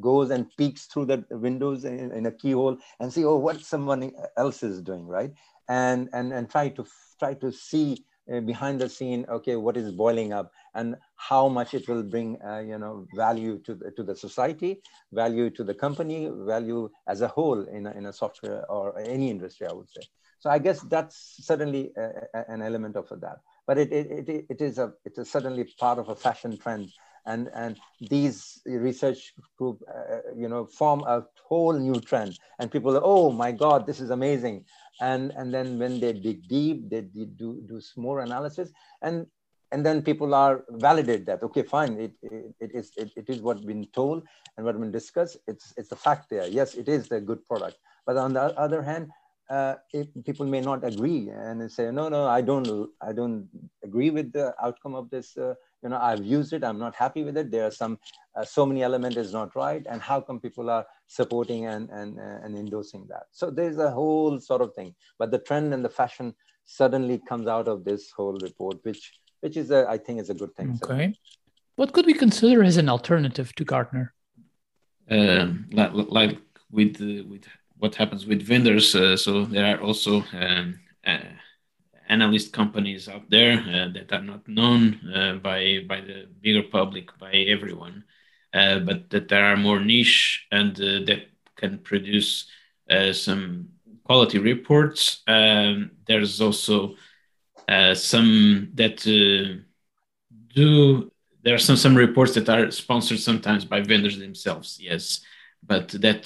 goes 0.00 0.28
and 0.30 0.44
peeks 0.58 0.82
through 0.84 1.06
the 1.06 1.24
windows 1.30 1.84
in, 1.84 2.12
in, 2.12 2.26
a 2.26 2.32
keyhole 2.32 2.76
and 3.00 3.12
see, 3.12 3.24
oh, 3.24 3.36
what 3.36 3.60
someone 3.60 4.12
else 4.36 4.62
is 4.62 4.82
doing, 4.82 5.06
right? 5.06 5.32
And 5.68 6.10
and 6.12 6.26
and 6.36 6.50
try 6.54 6.68
to 6.78 6.84
try 7.18 7.32
to 7.44 7.50
see 7.50 8.04
uh, 8.32 8.40
behind 8.40 8.80
the 8.82 8.88
scene, 8.88 9.24
okay, 9.36 9.56
what 9.56 9.78
is 9.78 9.90
boiling 9.92 10.32
up 10.38 10.52
and 10.74 10.96
how 11.16 11.48
much 11.48 11.72
it 11.72 11.88
will 11.88 12.02
bring, 12.02 12.38
uh, 12.50 12.58
you 12.70 12.78
know, 12.78 13.06
value 13.14 13.58
to 13.66 13.74
the, 13.74 13.90
to 13.92 14.02
the 14.02 14.16
society, 14.16 14.82
value 15.12 15.48
to 15.50 15.64
the 15.64 15.74
company, 15.74 16.30
value 16.54 16.90
as 17.06 17.22
a 17.22 17.28
whole 17.28 17.62
in 17.76 17.86
a, 17.86 17.92
in 17.92 18.06
a 18.06 18.12
software 18.12 18.70
or 18.70 18.98
any 18.98 19.30
industry, 19.30 19.66
I 19.66 19.72
would 19.72 19.88
say. 19.88 20.02
So 20.38 20.50
I 20.50 20.58
guess 20.58 20.80
that's 20.94 21.16
certainly 21.40 21.92
a, 21.96 22.06
a, 22.38 22.40
an 22.54 22.60
element 22.60 22.96
of 22.96 23.08
that. 23.20 23.38
But 23.66 23.78
it, 23.78 23.90
it, 23.92 24.28
it, 24.28 24.46
it 24.50 24.60
is 24.60 24.78
a, 24.78 24.92
it 25.04 25.16
is 25.16 25.30
certainly 25.30 25.64
part 25.78 25.98
of 25.98 26.10
a 26.10 26.16
fashion 26.16 26.58
trend 26.58 26.90
and 27.26 27.50
and 27.54 27.76
these 28.00 28.60
research 28.66 29.34
group 29.58 29.82
uh, 29.88 30.18
you 30.36 30.48
know 30.48 30.66
form 30.66 31.02
a 31.06 31.24
whole 31.48 31.72
new 31.72 32.00
trend. 32.00 32.38
And 32.58 32.70
people 32.70 32.96
are 32.96 33.02
oh 33.04 33.30
my 33.30 33.52
god 33.52 33.86
this 33.86 34.00
is 34.00 34.10
amazing. 34.10 34.64
And 35.00 35.32
and 35.36 35.52
then 35.52 35.78
when 35.78 36.00
they 36.00 36.12
dig 36.12 36.48
deep 36.48 36.90
they 36.90 37.02
do 37.02 37.26
do 37.26 37.80
more 37.96 38.20
analysis. 38.20 38.70
And 39.02 39.26
and 39.72 39.84
then 39.84 40.02
people 40.02 40.34
are 40.34 40.64
validate 40.70 41.26
that 41.26 41.42
okay 41.42 41.62
fine 41.62 41.98
it 41.98 42.12
it, 42.22 42.54
it 42.60 42.70
is 42.74 42.92
it, 42.96 43.10
it 43.16 43.28
is 43.28 43.40
what's 43.40 43.64
been 43.64 43.86
told 43.92 44.22
and 44.56 44.64
what 44.64 44.78
been 44.78 44.92
discussed. 44.92 45.38
It's 45.46 45.72
it's 45.76 45.92
a 45.92 45.96
fact 45.96 46.30
there. 46.30 46.46
Yes 46.46 46.74
it 46.74 46.88
is 46.88 47.10
a 47.10 47.20
good 47.20 47.44
product. 47.46 47.78
But 48.06 48.16
on 48.16 48.34
the 48.34 48.42
other 48.58 48.82
hand 48.82 49.10
uh, 49.50 49.74
it, 49.92 50.08
people 50.24 50.46
may 50.46 50.60
not 50.60 50.84
agree 50.84 51.28
and 51.28 51.70
say 51.70 51.90
no 51.90 52.08
no 52.08 52.26
i 52.26 52.40
don't 52.40 52.88
i 53.02 53.12
don't 53.12 53.46
agree 53.82 54.10
with 54.10 54.32
the 54.32 54.54
outcome 54.62 54.94
of 54.94 55.10
this 55.10 55.36
uh, 55.36 55.54
you 55.84 55.90
know 55.90 55.98
i've 56.00 56.24
used 56.24 56.52
it 56.56 56.64
i'm 56.64 56.78
not 56.78 56.94
happy 56.96 57.22
with 57.22 57.36
it. 57.36 57.50
There 57.50 57.66
are 57.66 57.70
some 57.82 57.98
uh, 58.36 58.44
so 58.44 58.66
many 58.66 58.82
element 58.82 59.16
is 59.16 59.32
not 59.32 59.54
right 59.54 59.84
and 59.88 60.00
how 60.00 60.20
come 60.20 60.40
people 60.40 60.70
are 60.70 60.84
supporting 61.06 61.66
and 61.66 61.90
and 61.90 62.18
uh, 62.18 62.38
and 62.44 62.56
endorsing 62.56 63.06
that? 63.10 63.24
So 63.32 63.50
there's 63.50 63.78
a 63.78 63.90
whole 63.90 64.40
sort 64.40 64.62
of 64.62 64.74
thing. 64.74 64.94
But 65.18 65.30
the 65.30 65.38
trend 65.38 65.74
and 65.74 65.84
the 65.84 65.94
fashion 66.00 66.34
suddenly 66.64 67.20
comes 67.28 67.46
out 67.46 67.68
of 67.68 67.84
this 67.84 68.10
whole 68.16 68.38
report 68.48 68.76
which 68.82 69.02
which 69.42 69.56
is 69.62 69.70
a, 69.70 69.80
i 69.94 69.98
think 69.98 70.20
is 70.20 70.30
a 70.30 70.38
good 70.42 70.54
thing. 70.56 70.78
Okay. 70.82 71.12
So. 71.12 71.18
what 71.80 71.92
could 71.92 72.06
we 72.06 72.14
consider 72.14 72.58
as 72.70 72.76
an 72.82 72.88
alternative 72.88 73.54
to 73.56 73.64
gartner? 73.64 74.06
Uh, 75.10 75.46
like, 75.78 75.92
like 76.20 76.38
with 76.70 76.94
with 77.30 77.44
what 77.82 77.94
happens 78.00 78.22
with 78.30 78.40
vendors 78.52 78.94
uh, 78.94 79.16
so 79.24 79.32
there 79.44 79.66
are 79.72 79.80
also 79.88 80.12
um, 80.42 80.80
uh, 81.06 81.32
analyst 82.08 82.52
companies 82.52 83.08
out 83.08 83.28
there 83.30 83.58
uh, 83.58 83.88
that 83.92 84.12
are 84.12 84.22
not 84.22 84.46
known 84.46 85.00
uh, 85.14 85.34
by 85.34 85.78
by 85.88 86.00
the 86.00 86.26
bigger 86.40 86.62
public 86.62 87.16
by 87.18 87.32
everyone 87.32 88.04
uh, 88.54 88.78
but 88.78 89.10
that 89.10 89.28
there 89.28 89.44
are 89.44 89.56
more 89.56 89.80
niche 89.80 90.46
and 90.52 90.78
uh, 90.80 91.04
that 91.04 91.26
can 91.56 91.78
produce 91.78 92.46
uh, 92.88 93.12
some 93.12 93.68
quality 94.04 94.38
reports. 94.38 95.22
Um, 95.26 95.90
there's 96.06 96.40
also 96.40 96.94
uh, 97.66 97.94
some 97.94 98.70
that 98.74 99.02
do 100.54 101.10
there 101.42 101.54
are 101.54 101.58
some 101.58 101.76
some 101.76 101.96
reports 101.96 102.34
that 102.34 102.48
are 102.48 102.70
sponsored 102.70 103.18
sometimes 103.18 103.64
by 103.64 103.80
vendors 103.80 104.18
themselves 104.18 104.78
yes 104.80 105.20
but 105.66 105.88
that 105.88 106.24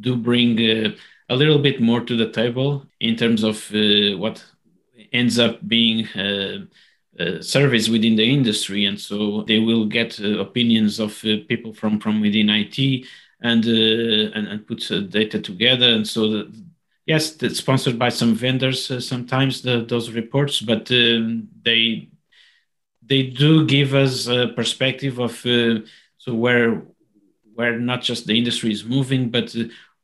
do 0.00 0.16
bring 0.16 0.58
a 0.58 1.34
little 1.34 1.58
bit 1.58 1.80
more 1.80 2.00
to 2.00 2.16
the 2.16 2.30
table 2.30 2.84
in 3.00 3.16
terms 3.16 3.44
of 3.44 3.70
what 4.18 4.44
ends 5.12 5.38
up 5.38 5.66
being 5.66 6.06
uh, 6.08 6.64
uh, 7.18 7.42
surveys 7.42 7.90
within 7.90 8.16
the 8.16 8.32
industry, 8.32 8.86
and 8.86 8.98
so 8.98 9.42
they 9.42 9.58
will 9.58 9.86
get 9.86 10.18
uh, 10.20 10.38
opinions 10.38 10.98
of 10.98 11.12
uh, 11.24 11.36
people 11.48 11.72
from 11.74 12.00
from 12.00 12.20
within 12.20 12.48
IT 12.48 13.06
and 13.42 13.66
uh, 13.66 14.38
and, 14.38 14.48
and, 14.48 14.66
put 14.66 14.88
data 15.10 15.40
together. 15.40 15.88
And 15.88 16.06
so, 16.06 16.28
the, 16.28 16.52
yes, 17.06 17.36
it's 17.42 17.58
sponsored 17.58 17.98
by 17.98 18.08
some 18.08 18.34
vendors 18.34 19.06
sometimes 19.06 19.62
the, 19.62 19.84
those 19.84 20.10
reports, 20.10 20.60
but 20.60 20.90
um, 20.90 21.48
they 21.62 22.08
they 23.02 23.24
do 23.24 23.66
give 23.66 23.94
us 23.94 24.26
a 24.28 24.48
perspective 24.48 25.18
of 25.18 25.32
so 26.16 26.34
where 26.34 26.82
where 27.54 27.78
not 27.78 28.02
just 28.02 28.26
the 28.26 28.38
industry 28.38 28.72
is 28.72 28.84
moving, 28.84 29.30
but 29.30 29.54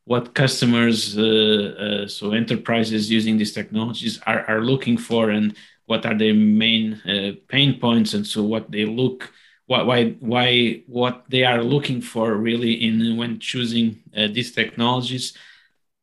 what 0.09 0.33
customers, 0.33 1.15
uh, 1.19 1.23
uh, 1.23 2.07
so 2.07 2.31
enterprises 2.31 3.11
using 3.11 3.37
these 3.37 3.53
technologies 3.53 4.19
are, 4.25 4.43
are 4.49 4.61
looking 4.61 4.97
for 4.97 5.29
and 5.29 5.55
what 5.85 6.03
are 6.03 6.17
their 6.17 6.33
main 6.33 6.93
uh, 7.05 7.33
pain 7.47 7.79
points. 7.79 8.15
And 8.15 8.25
so 8.25 8.41
what 8.41 8.71
they 8.71 8.85
look, 8.85 9.31
why, 9.67 10.15
why, 10.19 10.81
what 10.87 11.25
they 11.29 11.43
are 11.43 11.61
looking 11.61 12.01
for 12.01 12.33
really 12.33 12.73
in 12.87 13.17
when 13.17 13.37
choosing 13.37 14.01
these 14.33 14.51
technologies. 14.51 15.37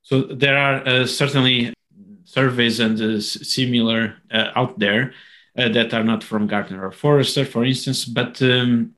So 0.02 0.22
there 0.22 0.56
are 0.56 1.04
certainly 1.08 1.74
surveys 2.22 2.78
and 2.78 3.20
similar 3.20 4.14
out 4.30 4.78
there 4.78 5.14
that 5.56 5.92
are 5.92 6.04
not 6.04 6.22
from 6.22 6.46
Gartner 6.46 6.86
or 6.86 6.92
Forrester, 6.92 7.44
for 7.44 7.64
instance, 7.64 8.04
but 8.04 8.40
um, 8.40 8.94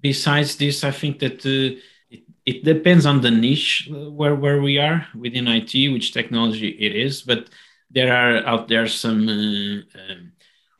besides 0.00 0.56
this, 0.56 0.84
I 0.84 0.90
think 0.90 1.18
that 1.18 1.44
uh, 1.44 1.78
it 2.46 2.64
depends 2.64 3.04
on 3.04 3.20
the 3.20 3.30
niche 3.30 3.90
uh, 3.90 4.10
where, 4.10 4.36
where 4.36 4.62
we 4.62 4.78
are 4.78 5.06
within 5.14 5.48
IT, 5.48 5.92
which 5.92 6.12
technology 6.12 6.68
it 6.68 6.94
is, 6.94 7.22
but 7.22 7.50
there 7.90 8.12
are 8.12 8.46
out 8.46 8.68
there 8.68 8.86
some 8.86 9.28
uh, 9.28 10.00
um, 10.00 10.32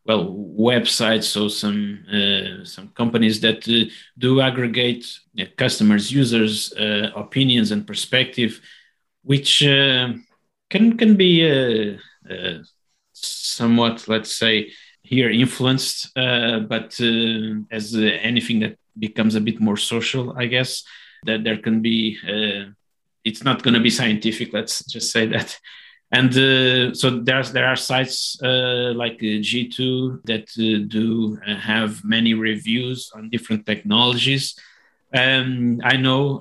well 0.04 0.32
websites, 0.58 1.24
so 1.24 1.48
some 1.48 2.04
uh, 2.12 2.64
some 2.64 2.88
companies 2.90 3.40
that 3.40 3.68
uh, 3.68 3.90
do 4.16 4.40
aggregate 4.40 5.04
uh, 5.40 5.44
customers, 5.56 6.12
users' 6.12 6.72
uh, 6.74 7.10
opinions 7.16 7.72
and 7.72 7.86
perspective, 7.86 8.60
which 9.22 9.60
can 9.60 10.96
can 10.96 11.16
be 11.16 11.98
somewhat, 13.12 14.06
let's 14.06 14.36
say, 14.36 14.70
here 15.02 15.30
influenced, 15.30 16.14
but 16.14 17.00
as 17.70 17.94
anything 17.96 18.60
that 18.60 18.76
becomes 18.98 19.34
a 19.34 19.40
bit 19.40 19.60
more 19.60 19.76
social, 19.76 20.32
I 20.36 20.46
guess 20.46 20.84
that 21.26 21.44
there 21.44 21.58
can 21.58 21.82
be 21.82 22.18
uh, 22.26 22.70
it's 23.24 23.44
not 23.44 23.62
going 23.62 23.74
to 23.74 23.80
be 23.80 23.90
scientific 23.90 24.52
let's 24.52 24.84
just 24.84 25.12
say 25.12 25.26
that. 25.26 25.58
And 26.12 26.30
uh, 26.36 26.94
so 26.94 27.18
there's 27.20 27.52
there 27.52 27.66
are 27.66 27.76
sites 27.76 28.40
uh, 28.42 28.92
like 28.94 29.16
uh, 29.16 29.42
g2 29.42 30.24
that 30.24 30.48
uh, 30.56 30.86
do 30.86 31.38
uh, 31.46 31.56
have 31.56 32.04
many 32.04 32.32
reviews 32.34 33.10
on 33.14 33.28
different 33.28 33.66
technologies. 33.66 34.54
Um, 35.14 35.80
i 35.84 35.96
know 35.96 36.40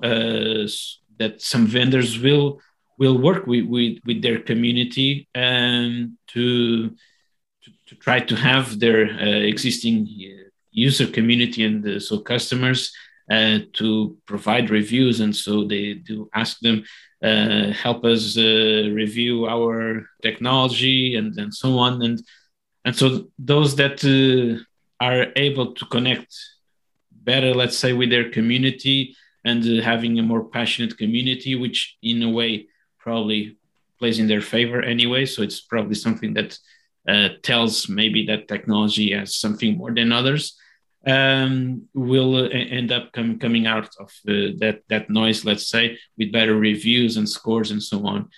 that 1.20 1.42
some 1.42 1.66
vendors 1.66 2.20
will 2.20 2.60
will 2.98 3.18
work 3.18 3.48
with 3.48 3.66
with, 3.66 4.00
with 4.06 4.22
their 4.22 4.40
community 4.40 5.28
um, 5.36 6.18
to, 6.28 6.90
to, 6.90 7.70
to 7.88 7.96
try 7.96 8.20
to 8.20 8.36
have 8.36 8.80
their 8.80 9.06
existing 9.52 10.08
user 10.72 11.08
community 11.08 11.64
and 11.64 12.02
so 12.02 12.20
customers 12.20 12.92
uh, 13.30 13.60
to 13.74 14.18
provide 14.26 14.70
reviews, 14.70 15.20
and 15.20 15.36
so 15.36 15.64
they 15.66 15.94
do 15.94 16.30
ask 16.34 16.60
them 16.60 16.84
uh, 17.24 17.72
help 17.72 18.06
us 18.06 18.38
uh, 18.38 18.90
review 18.94 19.48
our 19.48 20.06
technology 20.22 21.16
and 21.16 21.38
and 21.38 21.54
so 21.54 21.78
on, 21.78 22.02
and 22.02 22.22
and 22.86 22.96
so 22.96 23.32
those 23.40 23.76
that 23.78 24.04
uh, 24.06 24.62
are 25.04 25.28
able 25.36 25.74
to 25.74 25.86
connect 25.86 26.36
better, 27.12 27.54
let's 27.54 27.78
say, 27.78 27.94
with 27.94 28.10
their 28.12 28.30
community 28.30 29.16
and 29.44 29.64
uh, 29.64 29.82
having 29.82 30.20
a 30.20 30.24
more 30.24 30.44
passionate 30.44 30.98
community, 30.98 31.56
which 31.56 31.98
in 32.02 32.22
a 32.22 32.30
way 32.30 32.68
probably 33.00 33.58
plays 34.00 34.20
in 34.20 34.28
their 34.28 34.42
favor 34.42 34.82
anyway. 34.82 35.26
So 35.26 35.42
it's 35.42 35.62
probably 35.62 35.96
something 35.96 36.34
that 36.36 36.58
uh, 37.08 37.30
tells 37.44 37.90
maybe 37.90 38.26
that 38.28 38.48
technology 38.48 39.12
has 39.14 39.38
something 39.38 39.78
more 39.78 39.94
than 39.94 40.12
others 40.12 40.58
um, 41.06 41.84
will 41.94 42.36
uh, 42.36 42.50
end 42.50 42.92
up 42.92 43.12
com- 43.14 43.40
coming 43.40 43.68
out 43.68 43.90
of 44.00 44.10
uh, 44.28 44.58
that 44.58 44.82
that 44.90 45.10
noise, 45.10 45.46
let's 45.46 45.70
say, 45.70 45.98
with 46.18 46.32
better 46.32 46.56
reviews 46.56 47.18
and 47.18 47.30
scores 47.30 47.72
and 47.72 47.82
so 47.82 48.06
on. 48.06 48.30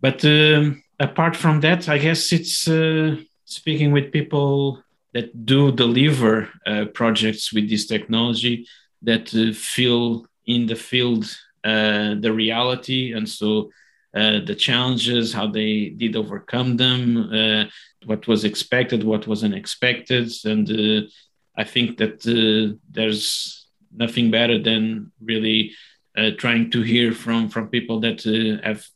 But 0.00 0.24
um, 0.24 0.82
apart 1.00 1.36
from 1.36 1.60
that, 1.60 1.88
I 1.88 1.98
guess 1.98 2.32
it's 2.32 2.68
uh, 2.68 3.16
speaking 3.44 3.92
with 3.92 4.12
people 4.12 4.82
that 5.14 5.46
do 5.46 5.72
deliver 5.72 6.50
uh, 6.66 6.86
projects 6.92 7.52
with 7.52 7.70
this 7.70 7.86
technology 7.86 8.66
that 9.02 9.34
uh, 9.34 9.54
feel 9.54 10.26
in 10.44 10.66
the 10.66 10.76
field 10.76 11.24
uh, 11.64 12.14
the 12.20 12.32
reality 12.32 13.12
and 13.12 13.28
so 13.28 13.70
the 14.12 14.56
challenges, 14.58 15.34
how 15.34 15.46
they 15.46 15.90
did 15.90 16.16
overcome 16.16 16.78
them, 16.78 17.68
what 18.06 18.26
was 18.26 18.44
expected, 18.44 19.04
what 19.04 19.26
was 19.26 19.44
unexpected, 19.44 20.32
and 20.46 20.66
I 21.56 21.64
think 21.64 21.98
that 21.98 22.26
uh, 22.26 22.76
there's 22.90 23.66
nothing 23.94 24.30
better 24.30 24.58
than 24.62 25.12
really 25.20 25.72
uh, 26.16 26.30
trying 26.38 26.70
to 26.70 26.82
hear 26.82 27.12
from 27.12 27.48
from 27.48 27.68
people 27.68 28.00
that 28.00 28.26
uh, 28.26 28.66
have 28.66 28.86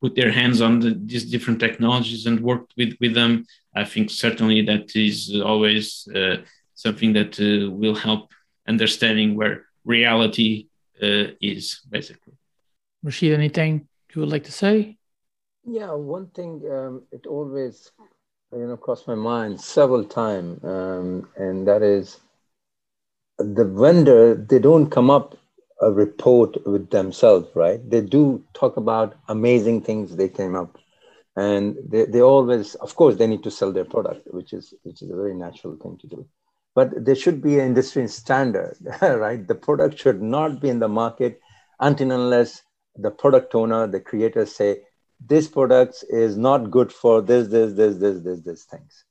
put 0.00 0.14
their 0.14 0.30
hands 0.30 0.60
on 0.60 0.80
the, 0.80 0.90
these 1.04 1.24
different 1.24 1.60
technologies 1.60 2.26
and 2.26 2.40
worked 2.40 2.72
with 2.76 2.94
with 3.00 3.14
them. 3.14 3.46
I 3.74 3.84
think 3.84 4.10
certainly 4.10 4.62
that 4.62 4.94
is 4.96 5.34
always 5.44 6.08
uh, 6.14 6.36
something 6.74 7.12
that 7.14 7.38
uh, 7.40 7.70
will 7.70 7.94
help 7.94 8.32
understanding 8.66 9.36
where 9.36 9.66
reality 9.84 10.68
uh, 11.02 11.34
is 11.40 11.80
basically. 11.88 12.34
Rashid, 13.02 13.32
anything 13.32 13.88
you 14.14 14.20
would 14.20 14.30
like 14.30 14.44
to 14.44 14.52
say? 14.52 14.98
Yeah, 15.64 15.92
one 15.92 16.28
thing 16.28 16.62
um, 16.70 17.02
it 17.12 17.26
always 17.26 17.92
you 18.52 18.66
know 18.66 18.76
crossed 18.76 19.08
my 19.08 19.14
mind 19.14 19.60
several 19.60 20.04
times, 20.04 20.62
um, 20.64 21.28
and 21.36 21.66
that 21.68 21.82
is 21.82 22.20
the 23.38 23.64
vendor. 23.64 24.34
They 24.34 24.58
don't 24.60 24.90
come 24.90 25.10
up 25.10 25.36
a 25.80 25.92
report 25.92 26.66
with 26.66 26.90
themselves, 26.90 27.48
right? 27.54 27.80
They 27.88 28.00
do 28.02 28.44
talk 28.54 28.76
about 28.76 29.16
amazing 29.28 29.82
things 29.82 30.16
they 30.16 30.28
came 30.28 30.56
up, 30.56 30.78
and 31.36 31.76
they, 31.88 32.06
they 32.06 32.22
always, 32.22 32.74
of 32.76 32.96
course, 32.96 33.16
they 33.16 33.26
need 33.28 33.44
to 33.44 33.50
sell 33.50 33.72
their 33.72 33.84
product, 33.84 34.28
which 34.32 34.52
is 34.52 34.74
which 34.84 35.02
is 35.02 35.10
a 35.10 35.16
very 35.16 35.34
natural 35.34 35.76
thing 35.76 35.98
to 36.02 36.08
do. 36.08 36.26
but 36.74 37.04
there 37.06 37.16
should 37.16 37.42
be 37.42 37.58
an 37.58 37.66
industry 37.66 38.08
standard, 38.08 38.76
right? 39.02 39.46
The 39.48 39.54
product 39.54 39.98
should 39.98 40.22
not 40.22 40.60
be 40.60 40.70
in 40.70 40.80
the 40.80 40.88
market 40.88 41.40
until 41.80 42.12
unless 42.12 42.62
the 42.96 43.10
product 43.10 43.54
owner, 43.54 43.86
the 43.88 44.00
creators 44.00 44.54
say, 44.56 44.82
this 45.20 45.48
product 45.48 46.04
is 46.08 46.36
not 46.36 46.70
good 46.70 46.92
for 46.92 47.20
this, 47.22 47.48
this, 47.48 47.72
this, 47.74 47.96
this, 47.96 48.20
this, 48.20 48.40
this 48.40 48.64
things. 48.64 49.04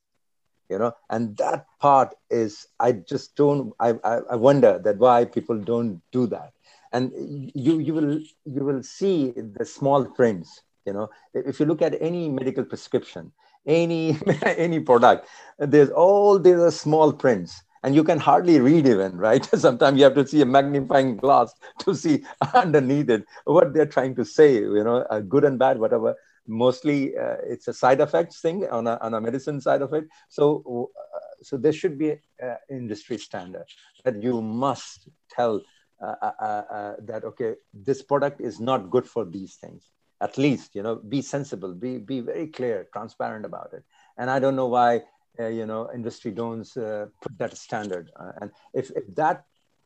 You 0.68 0.78
know, 0.78 0.92
and 1.08 1.34
that 1.38 1.66
part 1.80 2.14
is 2.28 2.66
I 2.78 2.92
just 2.92 3.36
don't 3.36 3.72
I, 3.80 3.94
I, 4.04 4.18
I 4.32 4.36
wonder 4.36 4.78
that 4.84 4.98
why 4.98 5.24
people 5.24 5.56
don't 5.58 6.02
do 6.12 6.26
that. 6.26 6.52
And 6.92 7.10
you 7.54 7.78
you 7.78 7.94
will 7.94 8.20
you 8.44 8.64
will 8.64 8.82
see 8.82 9.30
the 9.30 9.64
small 9.64 10.04
prints, 10.04 10.62
you 10.84 10.92
know. 10.92 11.08
If 11.32 11.58
you 11.58 11.64
look 11.64 11.80
at 11.80 11.96
any 12.02 12.28
medical 12.28 12.64
prescription, 12.64 13.32
any 13.66 14.18
any 14.42 14.80
product, 14.80 15.26
there's 15.58 15.88
all 15.88 16.38
these 16.38 16.74
small 16.74 17.14
prints 17.14 17.62
and 17.82 17.94
you 17.94 18.04
can 18.04 18.18
hardly 18.18 18.60
read 18.60 18.86
even 18.86 19.16
right? 19.16 19.44
Sometimes 19.54 19.98
you 19.98 20.04
have 20.04 20.14
to 20.14 20.26
see 20.26 20.42
a 20.42 20.46
magnifying 20.46 21.16
glass 21.16 21.52
to 21.80 21.94
see 21.94 22.24
underneath 22.54 23.10
it 23.10 23.24
what 23.44 23.72
they're 23.72 23.86
trying 23.86 24.14
to 24.16 24.24
say 24.24 24.54
you 24.54 24.84
know 24.84 24.98
uh, 25.10 25.20
good 25.20 25.44
and 25.44 25.58
bad 25.58 25.78
whatever. 25.78 26.14
Mostly 26.46 27.16
uh, 27.16 27.36
it's 27.46 27.68
a 27.68 27.72
side 27.74 28.00
effects 28.00 28.40
thing 28.40 28.66
on 28.68 28.86
a, 28.86 28.98
on 29.02 29.14
a 29.14 29.20
medicine 29.20 29.60
side 29.60 29.82
of 29.82 29.92
it. 29.92 30.04
So 30.28 30.90
uh, 31.14 31.18
so 31.42 31.56
there 31.56 31.72
should 31.72 31.98
be 31.98 32.16
an 32.40 32.56
industry 32.70 33.18
standard 33.18 33.66
that 34.04 34.22
you 34.22 34.40
must 34.40 35.08
tell 35.30 35.60
uh, 36.02 36.14
uh, 36.22 36.42
uh, 36.44 36.94
that 37.04 37.24
okay 37.24 37.54
this 37.72 38.02
product 38.02 38.40
is 38.40 38.60
not 38.60 38.90
good 38.90 39.06
for 39.06 39.24
these 39.24 39.56
things. 39.56 39.90
At 40.20 40.36
least 40.38 40.74
you 40.74 40.82
know 40.82 40.96
be 40.96 41.22
sensible 41.22 41.74
be 41.74 41.98
be 41.98 42.20
very 42.20 42.46
clear 42.48 42.86
transparent 42.92 43.44
about 43.44 43.72
it. 43.72 43.84
And 44.16 44.30
i 44.30 44.38
don't 44.38 44.56
know 44.56 44.66
why 44.66 44.96
uh, 44.96 45.00
you 45.46 45.66
know 45.66 45.90
industry 45.94 46.30
don't 46.30 46.68
uh, 46.76 47.06
put 47.22 47.38
that 47.38 47.56
standard. 47.56 48.10
Uh, 48.18 48.32
and 48.40 48.50
if, 48.74 48.90
if 48.90 49.04
that 49.14 49.44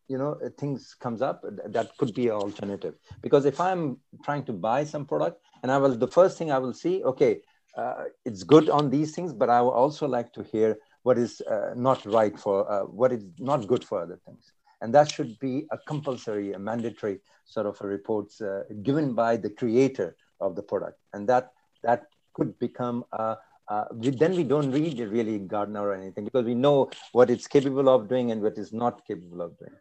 you 0.09 0.19
know 0.19 0.39
things 0.59 0.95
comes 0.99 1.23
up 1.23 1.45
that 1.67 1.97
could 1.99 2.15
be 2.15 2.29
an 2.29 2.35
alternative. 2.35 2.95
Because 3.21 3.45
if 3.45 3.61
i'm 3.61 3.99
trying 4.25 4.45
to 4.45 4.53
buy 4.53 4.85
some 4.85 5.07
product 5.07 5.41
and 5.63 5.71
i 5.71 5.79
will 5.79 5.97
the 5.97 6.09
first 6.09 6.37
thing 6.37 6.51
i 6.51 6.59
will 6.59 6.75
see 6.75 7.03
okay 7.05 7.41
uh, 7.77 8.05
it's 8.25 8.43
good 8.43 8.69
on 8.69 8.91
these 8.91 9.15
things 9.15 9.33
but 9.33 9.49
i 9.49 9.63
would 9.63 9.71
also 9.71 10.07
like 10.07 10.33
to 10.33 10.43
hear 10.43 10.77
what 11.03 11.19
is 11.19 11.41
uh, 11.43 11.73
not 11.77 12.05
right 12.07 12.39
for 12.39 12.71
uh, 12.71 12.83
what 12.83 13.13
is 13.13 13.25
not 13.39 13.67
good 13.67 13.85
for 13.85 14.01
other 14.03 14.19
things. 14.25 14.53
And 14.81 14.93
that 14.95 15.11
should 15.11 15.39
be 15.39 15.67
a 15.71 15.79
compulsory 15.79 16.53
a 16.53 16.59
mandatory 16.59 17.21
sort 17.45 17.67
of 17.67 17.81
a 17.81 17.87
reports 17.87 18.41
given 18.83 19.15
by 19.15 19.37
the 19.37 19.51
creator 19.51 20.17
of 20.41 20.57
the 20.57 20.63
product. 20.63 20.99
And 21.13 21.29
that 21.29 21.53
that 21.83 22.07
could 22.35 22.59
become 22.59 23.05
a 23.13 23.37
uh, 23.73 23.85
we, 23.93 24.11
then 24.11 24.35
we 24.37 24.45
don't 24.45 24.71
read 24.71 24.99
really 25.17 25.39
Gartner 25.39 25.83
or 25.89 25.95
anything 25.95 26.25
because 26.25 26.45
we 26.45 26.55
know 26.55 26.91
what 27.13 27.31
it's 27.31 27.47
capable 27.47 27.89
of 27.89 28.09
doing 28.09 28.31
and 28.31 28.43
what 28.43 28.59
it's 28.59 28.73
not 28.73 29.07
capable 29.07 29.41
of 29.41 29.59
doing. 29.59 29.77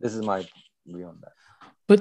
This 0.00 0.14
is 0.14 0.22
my 0.22 0.46
view 0.86 1.06
on 1.06 1.18
that. 1.22 1.32
But 1.86 2.00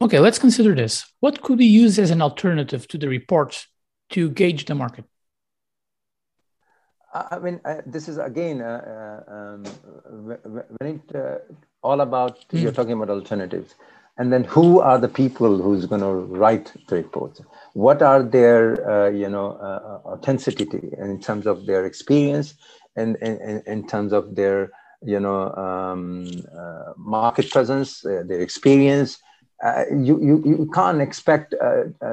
okay, 0.00 0.20
let's 0.20 0.38
consider 0.38 0.74
this. 0.74 1.04
What 1.20 1.42
could 1.42 1.58
be 1.58 1.66
used 1.66 1.98
as 1.98 2.10
an 2.10 2.22
alternative 2.22 2.86
to 2.88 2.98
the 2.98 3.08
report 3.08 3.66
to 4.10 4.30
gauge 4.30 4.66
the 4.66 4.74
market? 4.74 5.04
I 7.12 7.38
mean, 7.38 7.60
uh, 7.64 7.80
this 7.86 8.08
is 8.08 8.18
again 8.18 8.60
uh, 8.60 9.24
uh 9.28 9.34
um, 9.36 9.64
when 10.76 10.88
it 10.96 11.16
uh, 11.16 11.38
all 11.82 12.00
about 12.02 12.46
mm. 12.48 12.60
you're 12.60 12.76
talking 12.78 12.92
about 12.92 13.10
alternatives 13.10 13.74
and 14.18 14.32
then 14.32 14.44
who 14.44 14.80
are 14.80 14.98
the 14.98 15.08
people 15.08 15.60
who's 15.60 15.86
going 15.86 16.00
to 16.00 16.12
write 16.12 16.72
the 16.88 16.96
reports 16.96 17.40
what 17.76 18.00
are 18.00 18.22
their 18.22 18.60
uh, 18.90 19.10
you 19.10 19.28
know 19.28 19.48
uh, 19.60 20.00
uh, 20.06 20.12
authenticity 20.12 20.80
in 20.98 21.20
terms 21.20 21.46
of 21.46 21.66
their 21.66 21.84
experience 21.84 22.54
and 22.96 23.16
in, 23.16 23.86
terms 23.86 24.14
of 24.14 24.34
their 24.34 24.70
you 25.02 25.20
know 25.20 25.52
um, 25.54 26.26
uh, 26.58 26.94
market 26.96 27.50
presence 27.50 28.04
uh, 28.06 28.22
their 28.26 28.40
experience? 28.40 29.18
Uh, 29.62 29.84
you, 29.90 30.22
you, 30.22 30.42
you 30.44 30.70
can't 30.74 31.00
expect 31.00 31.54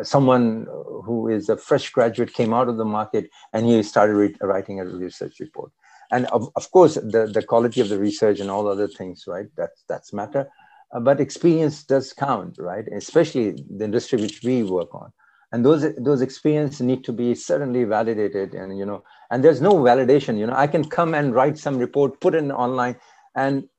someone 0.04 0.66
who 1.04 1.28
is 1.28 1.50
a 1.50 1.58
fresh 1.58 1.90
graduate 1.90 2.34
came 2.34 2.54
out 2.54 2.70
of 2.70 2.78
the 2.78 2.86
market 2.86 3.30
and 3.52 3.66
he 3.66 3.84
started 3.84 4.14
re- 4.14 4.36
writing 4.40 4.80
a 4.80 4.86
research 4.86 5.42
report. 5.42 5.70
And 6.10 6.26
of, 6.28 6.50
of 6.56 6.72
course 6.72 6.96
the, 6.96 7.30
the 7.34 7.44
quality 7.44 7.82
of 7.82 7.90
the 7.90 8.00
research 8.00 8.40
and 8.40 8.50
all 8.50 8.68
other 8.68 8.88
things 8.88 9.26
right? 9.28 9.48
That's 9.58 9.84
that's 9.90 10.14
matter 10.14 10.50
uh, 10.94 11.00
but 11.00 11.20
experience 11.20 11.84
does 11.84 12.14
count, 12.14 12.56
right? 12.60 12.86
Especially 12.96 13.52
the 13.52 13.86
industry 13.86 14.22
which 14.22 14.42
we 14.44 14.64
work 14.64 14.94
on. 14.94 15.12
And 15.52 15.64
those 15.64 15.86
those 15.98 16.22
experience 16.22 16.82
need 16.82 17.04
to 17.04 17.14
be 17.14 17.36
certainly 17.36 17.84
validated, 17.84 18.56
and 18.56 18.76
you 18.76 18.86
know, 18.86 19.04
and 19.30 19.44
there's 19.44 19.62
no 19.62 19.74
validation. 19.76 20.38
You 20.40 20.48
know, 20.48 20.56
I 20.56 20.66
can 20.66 20.84
come 20.84 21.14
and 21.14 21.36
write 21.36 21.60
some 21.60 21.78
report, 21.78 22.20
put 22.20 22.34
it 22.34 22.50
online, 22.50 22.96
and 23.36 23.70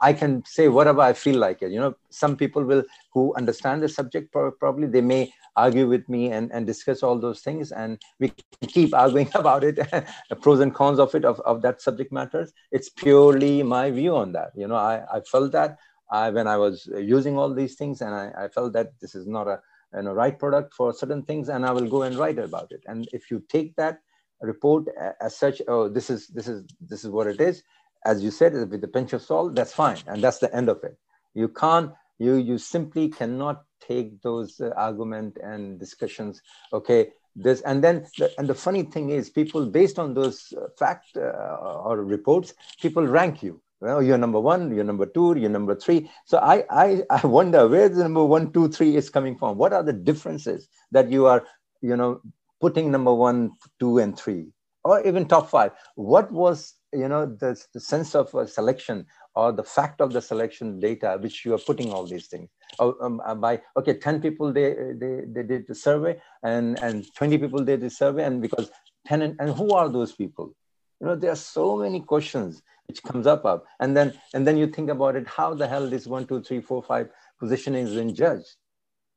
I 0.00 0.14
can 0.14 0.42
say 0.46 0.68
whatever 0.68 1.02
I 1.02 1.12
feel 1.12 1.38
like 1.38 1.60
it. 1.60 1.72
You 1.72 1.80
know, 1.80 1.94
some 2.10 2.38
people 2.38 2.64
will 2.64 2.84
who 3.12 3.34
understand 3.36 3.82
the 3.82 3.88
subject 3.88 4.32
probably 4.32 4.86
they 4.86 5.02
may 5.02 5.30
argue 5.56 5.86
with 5.86 6.08
me 6.08 6.32
and, 6.32 6.50
and 6.52 6.66
discuss 6.66 7.02
all 7.02 7.18
those 7.18 7.40
things, 7.40 7.70
and 7.70 8.00
we 8.18 8.32
keep 8.66 8.94
arguing 8.94 9.28
about 9.34 9.62
it, 9.62 9.76
the 9.76 10.36
pros 10.40 10.60
and 10.60 10.74
cons 10.74 10.98
of 10.98 11.14
it 11.14 11.26
of, 11.26 11.38
of 11.40 11.60
that 11.62 11.82
subject 11.82 12.12
matters. 12.12 12.52
It's 12.72 12.88
purely 12.88 13.62
my 13.62 13.90
view 13.90 14.16
on 14.16 14.32
that. 14.32 14.52
You 14.56 14.68
know, 14.68 14.76
I, 14.76 15.04
I 15.12 15.20
felt 15.20 15.52
that 15.52 15.76
I, 16.10 16.30
when 16.30 16.46
I 16.46 16.56
was 16.56 16.88
using 16.96 17.38
all 17.38 17.52
these 17.52 17.74
things 17.74 18.00
and 18.00 18.14
I, 18.14 18.32
I 18.44 18.48
felt 18.48 18.72
that 18.74 18.98
this 19.00 19.14
is 19.14 19.26
not 19.26 19.48
a 19.48 19.60
you 19.94 20.02
know, 20.02 20.12
right 20.12 20.38
product 20.38 20.74
for 20.74 20.92
certain 20.92 21.22
things 21.22 21.48
and 21.48 21.64
I 21.64 21.72
will 21.72 21.88
go 21.88 22.02
and 22.02 22.16
write 22.16 22.38
about 22.38 22.72
it. 22.72 22.82
And 22.86 23.08
if 23.12 23.30
you 23.30 23.42
take 23.48 23.74
that 23.76 24.00
report 24.40 24.86
as 25.20 25.36
such, 25.36 25.62
oh, 25.68 25.88
this 25.88 26.10
is, 26.10 26.28
this 26.28 26.48
is, 26.48 26.64
this 26.80 27.04
is 27.04 27.10
what 27.10 27.26
it 27.26 27.40
is, 27.40 27.62
as 28.04 28.22
you 28.22 28.30
said, 28.30 28.52
with 28.70 28.84
a 28.84 28.88
pinch 28.88 29.12
of 29.12 29.22
salt, 29.22 29.54
that's 29.54 29.72
fine. 29.72 29.96
And 30.06 30.22
that's 30.22 30.38
the 30.38 30.54
end 30.54 30.68
of 30.68 30.82
it. 30.84 30.98
You 31.34 31.48
can't, 31.48 31.92
you, 32.18 32.34
you 32.34 32.58
simply 32.58 33.08
cannot 33.08 33.64
take 33.80 34.20
those 34.22 34.60
uh, 34.60 34.70
argument 34.76 35.38
and 35.42 35.78
discussions. 35.78 36.42
Okay, 36.72 37.10
this, 37.34 37.60
and 37.62 37.82
then, 37.82 38.06
the, 38.18 38.30
and 38.38 38.48
the 38.48 38.54
funny 38.54 38.82
thing 38.82 39.10
is 39.10 39.30
people 39.30 39.66
based 39.66 39.98
on 39.98 40.14
those 40.14 40.52
uh, 40.56 40.68
fact 40.78 41.16
uh, 41.16 41.20
or 41.20 42.04
reports, 42.04 42.54
people 42.80 43.06
rank 43.06 43.42
you 43.42 43.60
well, 43.84 44.02
you're 44.02 44.18
number 44.18 44.40
one, 44.40 44.74
you're 44.74 44.84
number 44.84 45.04
two, 45.04 45.36
you're 45.36 45.50
number 45.50 45.74
three. 45.74 46.10
So 46.24 46.38
I, 46.38 46.64
I, 46.70 47.02
I 47.10 47.26
wonder 47.26 47.68
where 47.68 47.90
the 47.90 48.02
number 48.02 48.24
one, 48.24 48.50
two, 48.50 48.68
three 48.68 48.96
is 48.96 49.10
coming 49.10 49.36
from. 49.36 49.58
What 49.58 49.74
are 49.74 49.82
the 49.82 49.92
differences 49.92 50.68
that 50.92 51.10
you 51.10 51.26
are, 51.26 51.44
you 51.82 51.94
know, 51.94 52.22
putting 52.62 52.90
number 52.90 53.12
one, 53.12 53.52
two, 53.78 53.98
and 53.98 54.18
three, 54.18 54.46
or 54.84 55.06
even 55.06 55.26
top 55.26 55.50
five? 55.50 55.72
What 55.96 56.32
was, 56.32 56.72
you 56.94 57.08
know, 57.08 57.26
the, 57.26 57.62
the 57.74 57.80
sense 57.80 58.14
of 58.14 58.34
a 58.34 58.48
selection 58.48 59.04
or 59.34 59.52
the 59.52 59.64
fact 59.64 60.00
of 60.00 60.12
the 60.12 60.22
selection 60.22 60.80
data 60.80 61.18
which 61.20 61.44
you 61.44 61.52
are 61.52 61.58
putting 61.58 61.92
all 61.92 62.06
these 62.06 62.28
things 62.28 62.48
oh, 62.78 62.94
um, 63.00 63.20
uh, 63.26 63.34
by 63.34 63.60
okay 63.76 63.94
10 63.94 64.20
people 64.20 64.52
they, 64.52 64.74
they 64.94 65.22
they 65.26 65.42
did 65.42 65.66
the 65.66 65.74
survey 65.74 66.16
and 66.44 66.78
and 66.82 67.04
20 67.16 67.38
people 67.38 67.58
did 67.58 67.80
the 67.80 67.90
survey 67.90 68.24
and 68.24 68.40
because 68.40 68.70
10 69.06 69.22
and, 69.22 69.36
and 69.40 69.50
who 69.50 69.72
are 69.72 69.88
those 69.88 70.12
people 70.12 70.54
you 71.00 71.06
know 71.08 71.16
there 71.16 71.32
are 71.32 71.36
so 71.36 71.76
many 71.76 72.00
questions 72.00 72.62
which 72.86 73.02
comes 73.02 73.26
up 73.26 73.44
up 73.44 73.64
and 73.80 73.96
then 73.96 74.12
and 74.34 74.46
then 74.46 74.56
you 74.56 74.66
think 74.66 74.90
about 74.90 75.16
it 75.16 75.26
how 75.26 75.54
the 75.54 75.66
hell 75.66 75.88
this 75.88 76.06
one 76.06 76.26
two 76.26 76.42
three 76.42 76.60
four 76.60 76.82
five 76.82 77.08
positioning 77.38 77.86
is 77.86 77.94
been 77.94 78.14
judged 78.14 78.56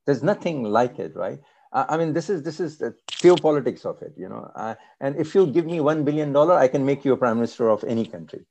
there's 0.06 0.23
nothing 0.23 0.63
like 0.63 0.99
it 0.99 1.15
right 1.15 1.39
I 1.73 1.97
mean, 1.97 2.13
this 2.13 2.30
is 2.30 2.43
this 2.43 2.60
is 2.60 2.77
the 2.77 2.95
geopolitics 3.12 3.86
of 3.86 4.01
it, 4.01 4.13
you 4.17 4.30
know. 4.30 4.49
Uh, 4.56 4.75
and 4.99 5.15
if 5.17 5.36
you 5.36 5.47
give 5.47 5.65
me 5.65 5.80
one 5.80 6.03
billion 6.03 6.32
dollar, 6.32 6.56
I 6.56 6.67
can 6.67 6.86
make 6.86 7.03
you 7.03 7.13
a 7.13 7.17
prime 7.17 7.38
minister 7.38 7.69
of 7.69 7.84
any 7.84 8.06
country. 8.06 8.45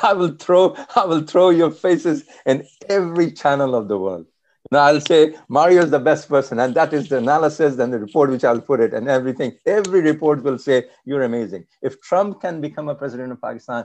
I 0.02 0.12
will 0.12 0.36
throw 0.36 0.76
I 0.94 1.06
will 1.06 1.22
throw 1.22 1.50
your 1.50 1.70
faces 1.70 2.24
in 2.44 2.66
every 2.88 3.32
channel 3.32 3.74
of 3.74 3.88
the 3.88 3.98
world. 3.98 4.26
Now 4.72 4.84
I'll 4.88 5.02
say 5.02 5.34
Mario 5.48 5.82
is 5.82 5.90
the 5.90 5.98
best 6.00 6.30
person, 6.30 6.58
and 6.58 6.74
that 6.76 6.94
is 6.94 7.10
the 7.10 7.18
analysis 7.18 7.78
and 7.78 7.92
the 7.92 7.98
report 7.98 8.30
which 8.30 8.42
I'll 8.42 8.66
put 8.70 8.80
it 8.80 8.94
and 8.94 9.06
everything. 9.06 9.52
Every 9.66 10.00
report 10.00 10.42
will 10.42 10.58
say 10.58 10.86
you're 11.04 11.24
amazing. 11.24 11.66
If 11.82 12.00
Trump 12.00 12.40
can 12.40 12.62
become 12.62 12.88
a 12.88 12.94
president 12.94 13.32
of 13.32 13.42
Pakistan, 13.42 13.84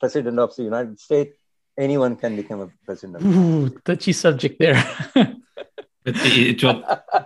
president 0.00 0.40
of 0.40 0.56
the 0.56 0.64
United 0.64 0.98
States, 0.98 1.36
anyone 1.78 2.16
can 2.16 2.34
become 2.34 2.62
a 2.62 2.68
president. 2.84 3.24
Ooh, 3.24 3.68
touchy 3.84 4.12
subject 4.12 4.58
there. 4.58 4.82
but 5.14 6.16
it 6.16 6.64
will 6.64 6.82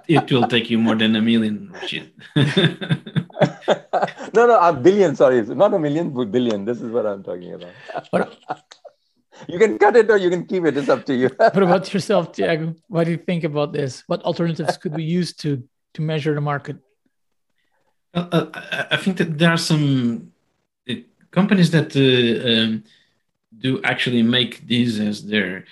it 0.06 0.30
will 0.30 0.46
take 0.46 0.68
you 0.68 0.78
more 0.78 0.94
than 0.94 1.16
a 1.16 1.22
million. 1.22 1.72
no, 4.36 4.42
no, 4.50 4.60
a 4.60 4.72
billion. 4.74 5.16
Sorry, 5.16 5.40
not 5.46 5.72
a 5.72 5.78
million, 5.78 6.10
but 6.10 6.30
billion. 6.30 6.66
This 6.66 6.82
is 6.82 6.90
what 6.90 7.06
I'm 7.06 7.22
talking 7.22 7.54
about 7.54 7.72
you 9.48 9.59
can 9.59 9.79
cut 9.79 9.96
it 9.96 10.11
or 10.11 10.16
you 10.16 10.31
can 10.31 10.44
keep 10.46 10.64
it. 10.64 10.77
It's 10.77 10.88
up 10.88 11.05
to 11.07 11.14
you. 11.14 11.29
what 11.37 11.62
about 11.62 11.92
yourself, 11.92 12.33
Tiago? 12.33 12.74
What 12.88 13.05
do 13.05 13.11
you 13.12 13.16
think 13.16 13.44
about 13.44 13.72
this? 13.72 14.05
What 14.07 14.22
alternatives 14.22 14.77
could 14.77 14.94
we 14.94 15.05
use 15.05 15.33
to 15.35 15.62
to 15.94 16.03
measure 16.03 16.35
the 16.35 16.40
market? 16.40 16.77
Uh, 18.14 18.27
uh, 18.33 18.87
I 18.90 18.96
think 18.96 19.18
that 19.18 19.38
there 19.38 19.51
are 19.51 19.59
some 19.72 20.33
uh, 20.88 20.94
companies 21.31 21.70
that 21.70 21.94
uh, 21.94 22.48
um, 22.51 22.85
do 23.57 23.81
actually 23.85 24.22
make 24.22 24.66
these 24.66 24.98
as 25.01 25.27
their 25.27 25.64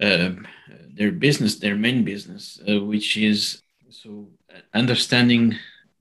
um, 0.00 0.46
their 0.88 1.12
business, 1.12 1.56
their 1.56 1.76
main 1.76 2.04
business, 2.04 2.60
uh, 2.68 2.80
which 2.80 3.16
is 3.16 3.62
so 3.90 4.28
understanding 4.72 5.56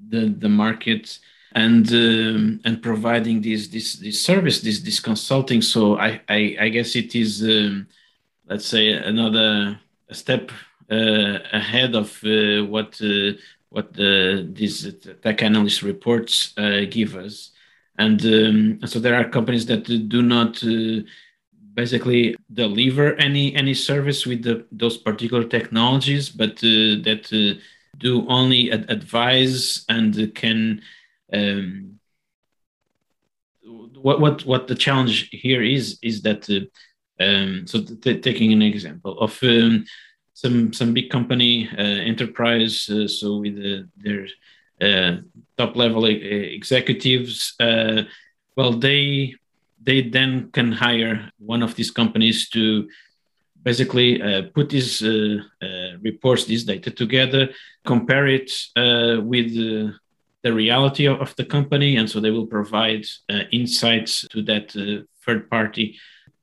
the 0.10 0.30
the 0.30 0.50
market 0.50 1.20
and 1.56 1.88
um, 1.92 2.60
and 2.66 2.82
providing 2.82 3.42
this 3.42 3.68
this 3.68 3.94
this 3.94 4.22
service, 4.22 4.62
this 4.62 4.82
this 4.82 5.00
consulting. 5.00 5.62
So 5.62 5.98
I 5.98 6.22
I, 6.28 6.58
I 6.60 6.70
guess 6.70 6.96
it 6.96 7.16
is 7.16 7.42
um, 7.44 7.88
let's 8.50 8.66
say 8.66 8.94
another 8.94 9.80
step 10.12 10.52
uh, 10.92 11.39
ahead 11.52 11.96
of 11.96 12.20
uh, 12.24 12.63
what 12.66 13.00
uh, 13.02 13.32
what 13.70 13.94
the, 13.94 14.48
these 14.54 14.94
tech 15.22 15.42
analyst 15.42 15.82
reports 15.82 16.54
uh, 16.58 16.82
give 16.89 17.16
us. 17.16 17.52
And 17.98 18.24
um, 18.26 18.88
so 18.88 19.00
there 19.00 19.16
are 19.16 19.30
companies 19.30 19.66
that 19.68 19.84
do 19.86 20.22
not 20.22 20.63
uh, 20.63 21.02
basically 21.74 22.36
deliver 22.52 23.16
any 23.16 23.56
any 23.56 23.74
service 23.74 24.26
with 24.26 24.44
the, 24.44 24.66
those 24.72 24.98
particular 24.98 25.44
technologies, 25.44 26.30
but 26.30 26.58
uh, 26.63 27.02
that 27.06 27.58
do 27.98 28.28
only 28.28 28.72
ad- 28.72 28.89
advise 28.89 29.86
and 29.89 30.34
can. 30.36 30.82
Um, 31.34 32.00
what 33.96 34.19
what 34.19 34.46
what 34.46 34.67
the 34.67 34.76
challenge 34.76 35.30
here 35.32 35.63
is 35.63 35.98
is 36.02 36.22
that 36.22 36.50
uh, 36.50 37.24
um, 37.24 37.65
so 37.65 37.84
t- 37.84 38.19
taking 38.19 38.52
an 38.52 38.62
example 38.62 39.17
of 39.19 39.38
um, 39.43 39.86
some 40.34 40.74
some 40.74 40.93
big 40.93 41.10
company 41.10 41.69
uh, 41.78 41.82
enterprise 41.82 42.89
uh, 42.89 43.08
so 43.08 43.38
with 43.38 43.56
their 43.98 44.28
uh, 44.82 45.22
top 45.58 45.76
level 45.76 46.06
executives 46.06 47.56
well 48.56 48.74
they 48.74 49.36
they 49.82 50.02
then 50.02 50.50
can 50.52 50.72
hire 50.72 51.30
one 51.38 51.63
of 51.63 51.76
these 51.76 51.91
companies 51.91 52.50
to 52.50 52.88
basically 53.63 54.22
uh, 54.22 54.43
put 54.54 54.69
these 54.69 55.02
uh, 55.02 55.38
uh, 55.62 55.98
reports, 56.02 56.46
this 56.46 56.63
data 56.63 56.91
together, 56.91 57.50
compare 57.86 58.28
it 58.28 58.52
uh, 58.76 59.22
with 59.22 59.56
the 60.44 60.54
reality 60.54 61.08
of, 61.08 61.34
the 61.36 61.46
company, 61.46 61.96
and 61.98 62.10
so 62.10 62.20
they 62.20 62.32
will 62.32 62.48
provide 62.48 63.06
uh, 63.30 63.44
insights 63.52 64.28
to 64.30 64.42
that 64.44 64.76
uh, 64.76 65.04
third 65.26 65.50
party, 65.50 65.98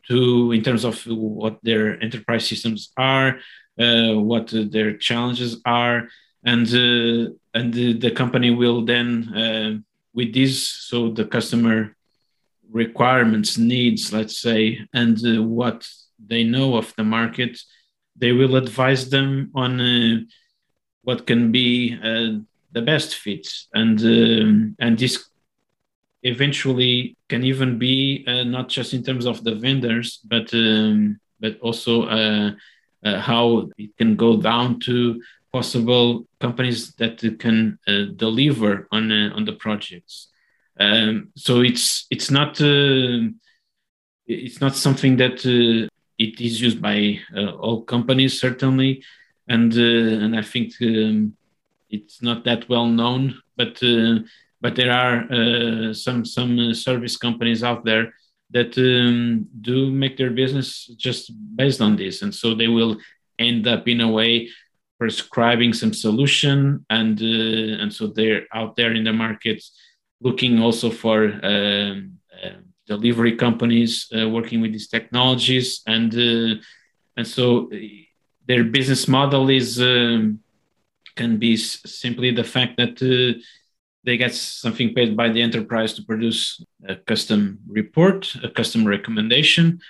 to 0.08 0.52
in 0.52 0.62
terms 0.62 0.84
of 0.84 1.02
what 1.06 1.58
their 1.62 2.02
enterprise 2.02 2.48
systems 2.48 2.92
are, 2.96 3.38
what 3.76 4.52
their 4.52 4.96
challenges 4.96 5.60
are, 5.64 6.08
and 6.44 6.66
and 7.54 7.74
the, 7.74 7.92
the, 7.98 8.10
company 8.10 8.50
will 8.50 8.84
then 8.84 9.84
with 10.12 10.34
this, 10.34 10.66
so 10.66 11.10
the 11.10 11.24
customer 11.24 11.96
requirements, 12.70 13.58
needs, 13.58 14.12
let's 14.12 14.40
say, 14.40 14.80
and 14.92 15.18
uh, 15.26 15.42
what 15.42 15.88
they 16.24 16.44
know 16.44 16.76
of 16.76 16.92
the 16.96 17.04
market, 17.04 17.58
they 18.16 18.32
will 18.32 18.56
advise 18.56 19.10
them 19.10 19.50
on 19.54 19.80
uh, 19.80 20.20
what 21.02 21.26
can 21.26 21.50
be 21.50 21.98
uh, 22.02 22.38
the 22.72 22.82
best 22.82 23.16
fit, 23.16 23.48
and 23.74 24.00
um, 24.00 24.76
and 24.78 24.98
this 24.98 25.28
eventually 26.22 27.16
can 27.28 27.44
even 27.44 27.78
be 27.78 28.24
uh, 28.26 28.44
not 28.44 28.68
just 28.68 28.92
in 28.92 29.02
terms 29.02 29.26
of 29.26 29.42
the 29.44 29.54
vendors, 29.54 30.20
but 30.24 30.52
um, 30.54 31.18
but 31.40 31.58
also 31.60 32.04
uh, 32.04 32.50
uh, 33.04 33.20
how 33.20 33.68
it 33.78 33.96
can 33.96 34.16
go 34.16 34.36
down 34.36 34.78
to 34.80 35.20
possible 35.52 36.26
companies 36.40 36.92
that 36.94 37.18
can 37.38 37.78
deliver 38.16 38.86
on 38.92 39.10
on 39.10 39.44
the 39.44 39.54
projects. 39.54 40.28
Um, 40.80 41.30
so 41.36 41.60
it's 41.60 42.06
it's 42.10 42.30
not 42.30 42.60
uh, 42.60 43.28
it's 44.26 44.60
not 44.60 44.74
something 44.76 45.16
that 45.16 45.44
uh, 45.44 45.88
it 46.18 46.40
is 46.40 46.60
used 46.60 46.80
by 46.80 47.20
uh, 47.36 47.52
all 47.52 47.82
companies 47.82 48.40
certainly, 48.40 49.04
and 49.46 49.72
uh, 49.74 50.24
and 50.24 50.36
I 50.36 50.42
think 50.42 50.72
um, 50.80 51.36
it's 51.90 52.22
not 52.22 52.44
that 52.44 52.68
well 52.68 52.86
known. 52.86 53.40
But 53.56 53.82
uh, 53.82 54.20
but 54.60 54.76
there 54.76 54.92
are 54.92 55.24
uh, 55.32 55.94
some 55.94 56.24
some 56.24 56.74
service 56.74 57.16
companies 57.16 57.62
out 57.62 57.84
there 57.84 58.14
that 58.50 58.76
um, 58.78 59.46
do 59.60 59.90
make 59.90 60.16
their 60.16 60.30
business 60.30 60.86
just 60.96 61.32
based 61.56 61.80
on 61.80 61.96
this, 61.96 62.22
and 62.22 62.34
so 62.34 62.54
they 62.54 62.68
will 62.68 62.96
end 63.38 63.66
up 63.66 63.88
in 63.88 64.00
a 64.00 64.08
way 64.08 64.48
prescribing 64.98 65.72
some 65.72 65.94
solution, 65.94 66.84
and 66.90 67.20
and 67.20 67.92
so 67.92 68.06
they're 68.06 68.46
out 68.54 68.76
there 68.76 68.92
in 68.92 69.04
the 69.04 69.12
market 69.12 69.62
looking 70.20 70.60
also 70.60 70.90
for 70.90 71.24
um, 71.42 72.18
uh, 72.42 72.60
delivery 72.86 73.36
companies 73.36 74.08
uh, 74.16 74.28
working 74.28 74.60
with 74.60 74.72
these 74.72 74.88
technologies, 74.88 75.82
and 75.86 76.14
uh, 76.14 76.60
and 77.16 77.26
so 77.26 77.70
their 78.46 78.64
business 78.64 79.08
model 79.08 79.48
is 79.48 79.80
um, 79.80 80.40
can 81.20 81.36
be 81.36 81.56
simply 81.56 82.30
the 82.30 82.48
fact 82.54 82.72
that 82.78 82.96
they 84.04 84.16
get 84.16 84.34
something 84.34 84.94
paid 84.94 85.16
by 85.16 85.28
the 85.28 85.42
enterprise 85.42 85.92
to 85.94 86.02
produce 86.02 86.64
a 86.88 86.96
custom 86.96 87.58
report, 87.68 88.34
a 88.42 88.48
custom 88.48 88.86
recommendation, 88.86 89.80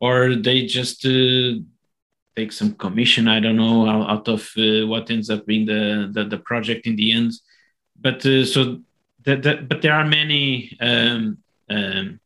or 0.00 0.34
they 0.34 0.66
just 0.66 1.06
uh, 1.06 1.52
take 2.36 2.52
some 2.52 2.74
commission. 2.74 3.28
I 3.28 3.40
don't 3.40 3.56
know 3.56 3.88
out 3.88 4.28
of 4.28 4.42
uh, 4.58 4.86
what 4.86 5.10
ends 5.10 5.30
up 5.30 5.46
being 5.46 5.64
the, 5.66 6.10
the, 6.12 6.24
the 6.24 6.38
project 6.38 6.86
in 6.86 6.96
the 6.96 7.12
end. 7.12 7.32
But 7.98 8.26
uh, 8.26 8.44
so 8.44 8.80
that, 9.24 9.42
that, 9.44 9.68
but 9.68 9.80
there 9.80 9.94
are 9.94 10.04
many 10.04 10.76
um, 10.80 11.38
um, 11.70 12.20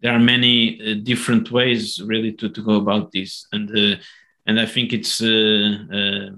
there 0.00 0.12
are 0.12 0.18
many 0.34 0.56
uh, 0.80 0.94
different 1.02 1.50
ways 1.50 2.02
really 2.02 2.32
to, 2.32 2.50
to 2.50 2.60
go 2.62 2.74
about 2.74 3.12
this 3.12 3.46
and 3.52 3.70
uh, 3.70 3.96
and 4.44 4.60
I 4.60 4.66
think 4.66 4.92
it's 4.92 5.22
uh, 5.22 5.78
uh, 5.92 5.96
uh 5.98 6.30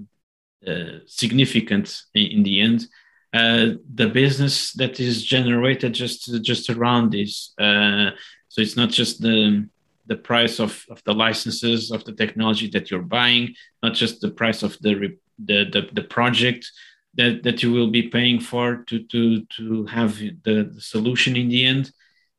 significant 1.05 2.01
in, 2.13 2.25
in, 2.37 2.43
the 2.43 2.61
end 2.61 2.87
uh, 3.33 3.77
the 3.93 4.07
business 4.07 4.73
that 4.73 4.99
is 4.99 5.23
generated 5.23 5.93
just 5.93 6.41
just 6.41 6.69
around 6.69 7.11
this 7.11 7.53
so 7.57 8.61
it's 8.61 8.77
not 8.77 8.89
just 8.89 9.21
the 9.21 9.67
the 10.07 10.15
price 10.15 10.59
of, 10.59 10.85
of 10.89 11.03
the 11.03 11.13
licenses 11.13 11.91
of 11.91 12.03
the 12.05 12.13
technology 12.13 12.69
that 12.69 12.89
you're 12.89 13.01
buying 13.01 13.53
not 13.83 13.93
just 13.93 14.21
the 14.21 14.31
price 14.31 14.63
of 14.63 14.77
the 14.81 15.17
the, 15.37 15.65
the, 15.65 15.89
the 15.93 16.03
project 16.03 16.71
that, 17.15 17.43
that 17.43 17.63
you 17.63 17.71
will 17.71 17.89
be 17.89 18.09
paying 18.09 18.39
for 18.39 18.83
to, 18.87 19.03
to, 19.03 19.45
to 19.57 19.85
have 19.85 20.17
the, 20.17 20.69
the 20.73 20.81
solution 20.81 21.35
in 21.35 21.49
the 21.49 21.65
end. 21.65 21.91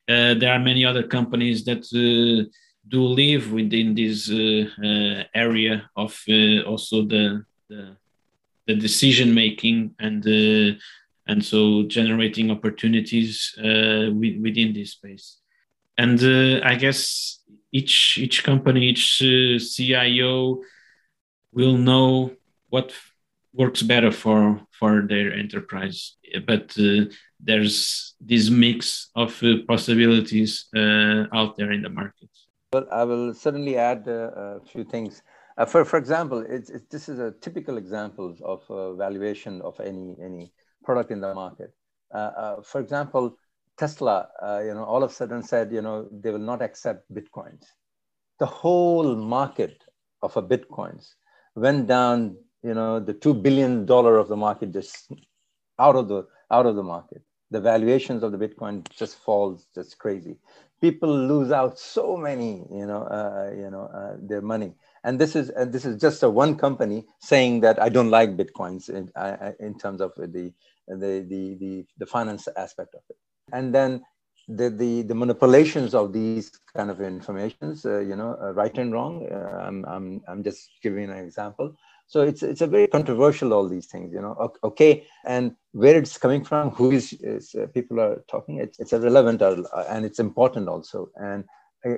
Uh, 0.09 0.35
there 0.35 0.53
are 0.53 0.59
many 0.59 0.85
other 0.85 1.03
companies 1.03 1.65
that 1.65 1.85
uh, 1.93 2.49
do 2.89 3.03
live 3.03 3.53
within 3.53 3.95
this 3.95 4.31
uh, 4.31 4.65
uh 4.81 5.25
area 5.35 5.91
of 5.97 6.17
uh, 6.29 6.63
also 6.63 7.03
the, 7.03 7.45
the, 7.69 7.97
the 8.67 8.75
decision 8.75 9.35
making 9.35 9.95
and 9.99 10.27
uh, 10.27 10.79
and 11.29 11.45
so 11.45 11.83
generating 11.85 12.51
opportunities 12.51 13.55
within 13.59 14.73
this 14.73 14.93
space. 14.93 15.39
And 15.99 16.21
I 16.63 16.77
guess 16.77 17.41
each 17.73 18.19
each 18.19 18.45
company, 18.45 18.83
each 18.89 19.19
CIO 19.19 20.63
will 21.53 21.77
know 21.77 22.33
what 22.69 22.93
works 23.53 23.83
better 23.83 24.13
for 24.13 24.61
for 24.79 25.03
their 25.09 25.33
enterprise. 25.33 26.17
But 26.47 26.77
uh, 26.79 27.07
there's 27.41 28.15
this 28.21 28.51
mix 28.51 29.11
of 29.15 29.43
uh, 29.43 29.65
possibilities 29.67 30.67
uh, 30.77 31.25
out 31.33 31.57
there 31.57 31.73
in 31.73 31.83
the 31.83 31.89
market. 31.89 32.29
Well, 32.73 32.87
I 32.93 33.05
will 33.05 33.33
certainly 33.35 33.77
add 33.77 34.07
uh, 34.07 34.59
a 34.59 34.61
few 34.61 34.85
things. 34.85 35.23
Uh, 35.57 35.65
for 35.65 35.85
for 35.85 35.99
example, 35.99 36.45
it's, 36.49 36.71
it's, 36.71 36.87
this 36.91 37.09
is 37.09 37.19
a 37.19 37.33
typical 37.41 37.79
example 37.79 38.37
of 38.45 38.97
valuation 38.99 39.63
of 39.63 39.79
any 39.81 40.17
any 40.23 40.53
product 40.85 41.11
in 41.11 41.21
the 41.21 41.35
market. 41.35 41.73
for 42.13 42.81
example, 42.81 43.37
Tesla, 43.79 44.29
you 44.65 44.75
know, 44.75 44.85
all 44.85 45.03
of 45.03 45.11
a 45.11 45.15
sudden 45.15 45.43
said, 45.43 45.73
you 45.73 45.83
know, 45.83 46.09
they 46.13 46.31
will 46.31 46.47
not 46.53 46.63
accept 46.63 47.13
bitcoins. 47.13 47.65
The 48.39 48.47
whole 48.47 49.17
market 49.17 49.83
of 50.23 50.37
a 50.37 50.43
bitcoins 50.43 51.15
went 51.55 51.87
down 51.87 52.37
you 52.63 52.75
know 52.75 53.01
the 53.01 53.15
two 53.15 53.35
billion 53.35 53.87
dollar 53.87 54.19
of 54.19 54.29
the 54.29 54.37
market 54.37 54.73
just 54.73 55.13
out 55.79 55.97
of 55.97 56.09
the 56.09 56.27
out 56.51 56.67
of 56.67 56.75
the 56.77 56.83
market 56.83 57.23
the 57.51 57.61
valuations 57.61 58.23
of 58.23 58.33
the 58.33 58.39
bitcoin 58.39 58.77
just 58.91 59.17
falls 59.19 59.67
just 59.75 59.99
crazy 59.99 60.37
people 60.81 61.13
lose 61.33 61.51
out 61.51 61.79
so 61.79 62.17
many 62.17 62.67
you 62.71 62.87
know 62.87 63.03
uh, 63.19 63.51
you 63.63 63.71
know 63.71 63.85
uh, 63.99 64.17
their 64.21 64.43
money 64.43 64.73
and 65.07 65.19
this 65.19 65.35
is 65.35 65.49
and 65.51 65.73
this 65.73 65.85
is 65.87 65.99
just 66.01 66.23
a 66.23 66.29
one 66.29 66.55
company 66.57 67.05
saying 67.21 67.61
that 67.61 67.81
i 67.81 67.89
don't 67.89 68.11
like 68.11 68.37
bitcoins 68.37 68.91
in, 68.91 69.11
uh, 69.17 69.53
in 69.61 69.79
terms 69.79 70.01
of 70.01 70.13
the, 70.17 70.27
the 70.27 70.53
the 71.29 71.57
the 71.63 71.87
the 71.97 72.07
finance 72.07 72.47
aspect 72.57 72.95
of 72.95 73.03
it 73.09 73.17
and 73.53 73.75
then 73.75 74.03
the, 74.49 74.71
the, 74.71 75.03
the 75.03 75.15
manipulations 75.15 75.95
of 75.95 76.13
these 76.13 76.53
kind 76.77 76.91
of 76.91 77.01
informations, 77.01 77.85
uh, 77.85 77.99
you 77.99 78.15
know, 78.15 78.39
uh, 78.41 78.53
right 78.53 78.77
and 78.79 78.93
wrong. 78.93 79.27
Uh, 79.31 79.61
I'm, 79.67 79.85
I'm, 79.87 80.23
I'm 80.29 80.45
just 80.45 80.71
giving 80.83 81.11
an 81.11 81.19
example. 81.19 81.75
So 82.09 82.21
it's 82.21 82.45
it's 82.45 82.61
a 82.61 82.69
very 82.69 82.87
controversial 82.87 83.53
all 83.53 83.69
these 83.69 83.87
things, 83.87 84.13
you 84.13 84.21
know. 84.21 84.53
Okay, 84.63 85.05
and 85.25 85.57
where 85.73 85.99
it's 85.99 86.17
coming 86.17 86.45
from, 86.45 86.71
who 86.71 86.93
is, 86.93 87.13
is 87.15 87.57
uh, 87.57 87.67
people 87.75 88.01
are 88.01 88.23
talking. 88.29 88.59
It's 88.59 88.79
it's 88.79 88.93
relevant 88.93 89.43
uh, 89.43 89.57
and 89.89 90.05
it's 90.05 90.21
important 90.21 90.69
also. 90.69 91.11
And 91.17 91.45
uh, 91.85 91.95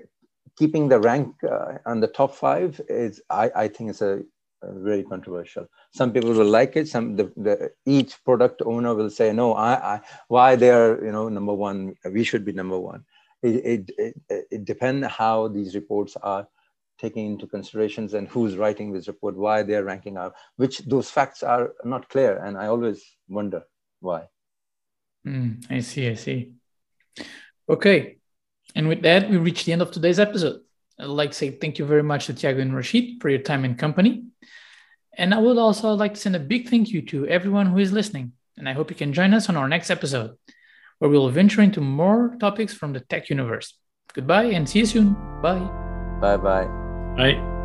keeping 0.59 0.88
the 0.88 1.00
rank 1.00 1.34
uh, 1.44 1.78
on 1.86 2.00
the 2.00 2.09
top 2.09 2.34
five 2.34 2.80
is, 2.88 3.20
I 3.30 3.50
I 3.54 3.68
think, 3.68 3.90
is 3.90 4.02
a 4.02 4.22
very 4.62 5.04
controversial. 5.04 5.66
Some 5.92 6.12
people 6.12 6.32
will 6.32 6.52
like 6.61 6.76
it. 6.76 6.88
Some 6.88 7.16
the, 7.16 7.32
the 7.36 7.70
each 7.86 8.22
product 8.24 8.62
owner 8.64 8.94
will 8.94 9.11
say, 9.11 9.32
no, 9.32 9.54
I, 9.54 9.72
I 9.94 10.00
why 10.28 10.56
they're 10.56 11.04
you 11.04 11.12
know 11.12 11.28
number 11.28 11.54
one. 11.54 11.94
We 12.04 12.24
should 12.24 12.44
be 12.44 12.52
number 12.52 12.78
one. 12.78 13.04
It 13.42 13.54
it 13.74 14.14
it, 14.28 14.46
it 14.50 14.64
depends 14.64 15.06
how 15.06 15.48
these 15.48 15.74
reports 15.74 16.16
are 16.22 16.48
taking 16.98 17.26
into 17.26 17.46
considerations 17.46 18.14
and 18.14 18.26
who's 18.28 18.56
writing 18.56 18.92
this 18.92 19.06
report, 19.06 19.36
why 19.36 19.62
they're 19.62 19.84
ranking 19.84 20.16
out, 20.16 20.34
which 20.56 20.78
those 20.80 21.09
facts 21.09 21.44
are 21.44 21.74
not 21.84 22.09
clear, 22.09 22.42
and 22.44 22.59
I 22.59 22.66
always 22.66 23.04
wonder 23.28 23.62
why. 24.00 24.24
Mm, 25.24 25.64
I 25.70 25.80
see. 25.80 26.09
I 26.09 26.14
see. 26.14 26.52
Okay, 27.68 28.18
and 28.75 28.89
with 28.89 29.03
that, 29.03 29.31
we 29.31 29.37
reach 29.37 29.64
the 29.64 29.73
end 29.73 29.83
of 29.83 29.91
today's 29.91 30.21
episode. 30.21 30.61
I'd 30.99 31.07
like 31.07 31.31
to 31.31 31.37
say 31.37 31.51
thank 31.51 31.79
you 31.79 31.85
very 31.85 32.03
much 32.03 32.27
to 32.27 32.35
Tiago 32.35 32.61
and 32.61 32.75
Rashid 32.75 33.21
for 33.21 33.29
your 33.29 33.41
time 33.41 33.64
and 33.64 33.79
company. 33.79 34.25
And 35.16 35.35
I 35.35 35.39
would 35.39 35.59
also 35.59 35.95
like 35.95 36.14
to 36.14 36.21
send 36.21 36.37
a 36.37 36.41
big 36.41 36.69
thank 36.69 36.91
you 36.91 37.03
to 37.03 37.27
everyone 37.27 37.66
who 37.66 37.79
is 37.79 37.93
listening. 37.93 38.33
And 38.57 38.69
I 38.69 38.73
hope 38.73 38.91
you 38.91 38.97
can 38.97 39.12
join 39.12 39.35
us 39.35 39.49
on 39.49 39.57
our 39.57 39.69
next 39.69 39.91
episode, 39.91 40.37
where 40.99 41.11
we'll 41.11 41.29
venture 41.29 41.62
into 41.62 41.81
more 41.81 42.37
topics 42.41 42.75
from 42.75 42.93
the 42.93 43.01
tech 43.01 43.29
universe. 43.29 43.75
Goodbye 44.14 44.45
and 44.45 44.69
see 44.69 44.81
you 44.81 44.87
soon. 44.87 45.14
Bye. 45.43 45.69
Bye 46.21 46.37
bye. 46.37 46.66
Bye. 47.16 47.57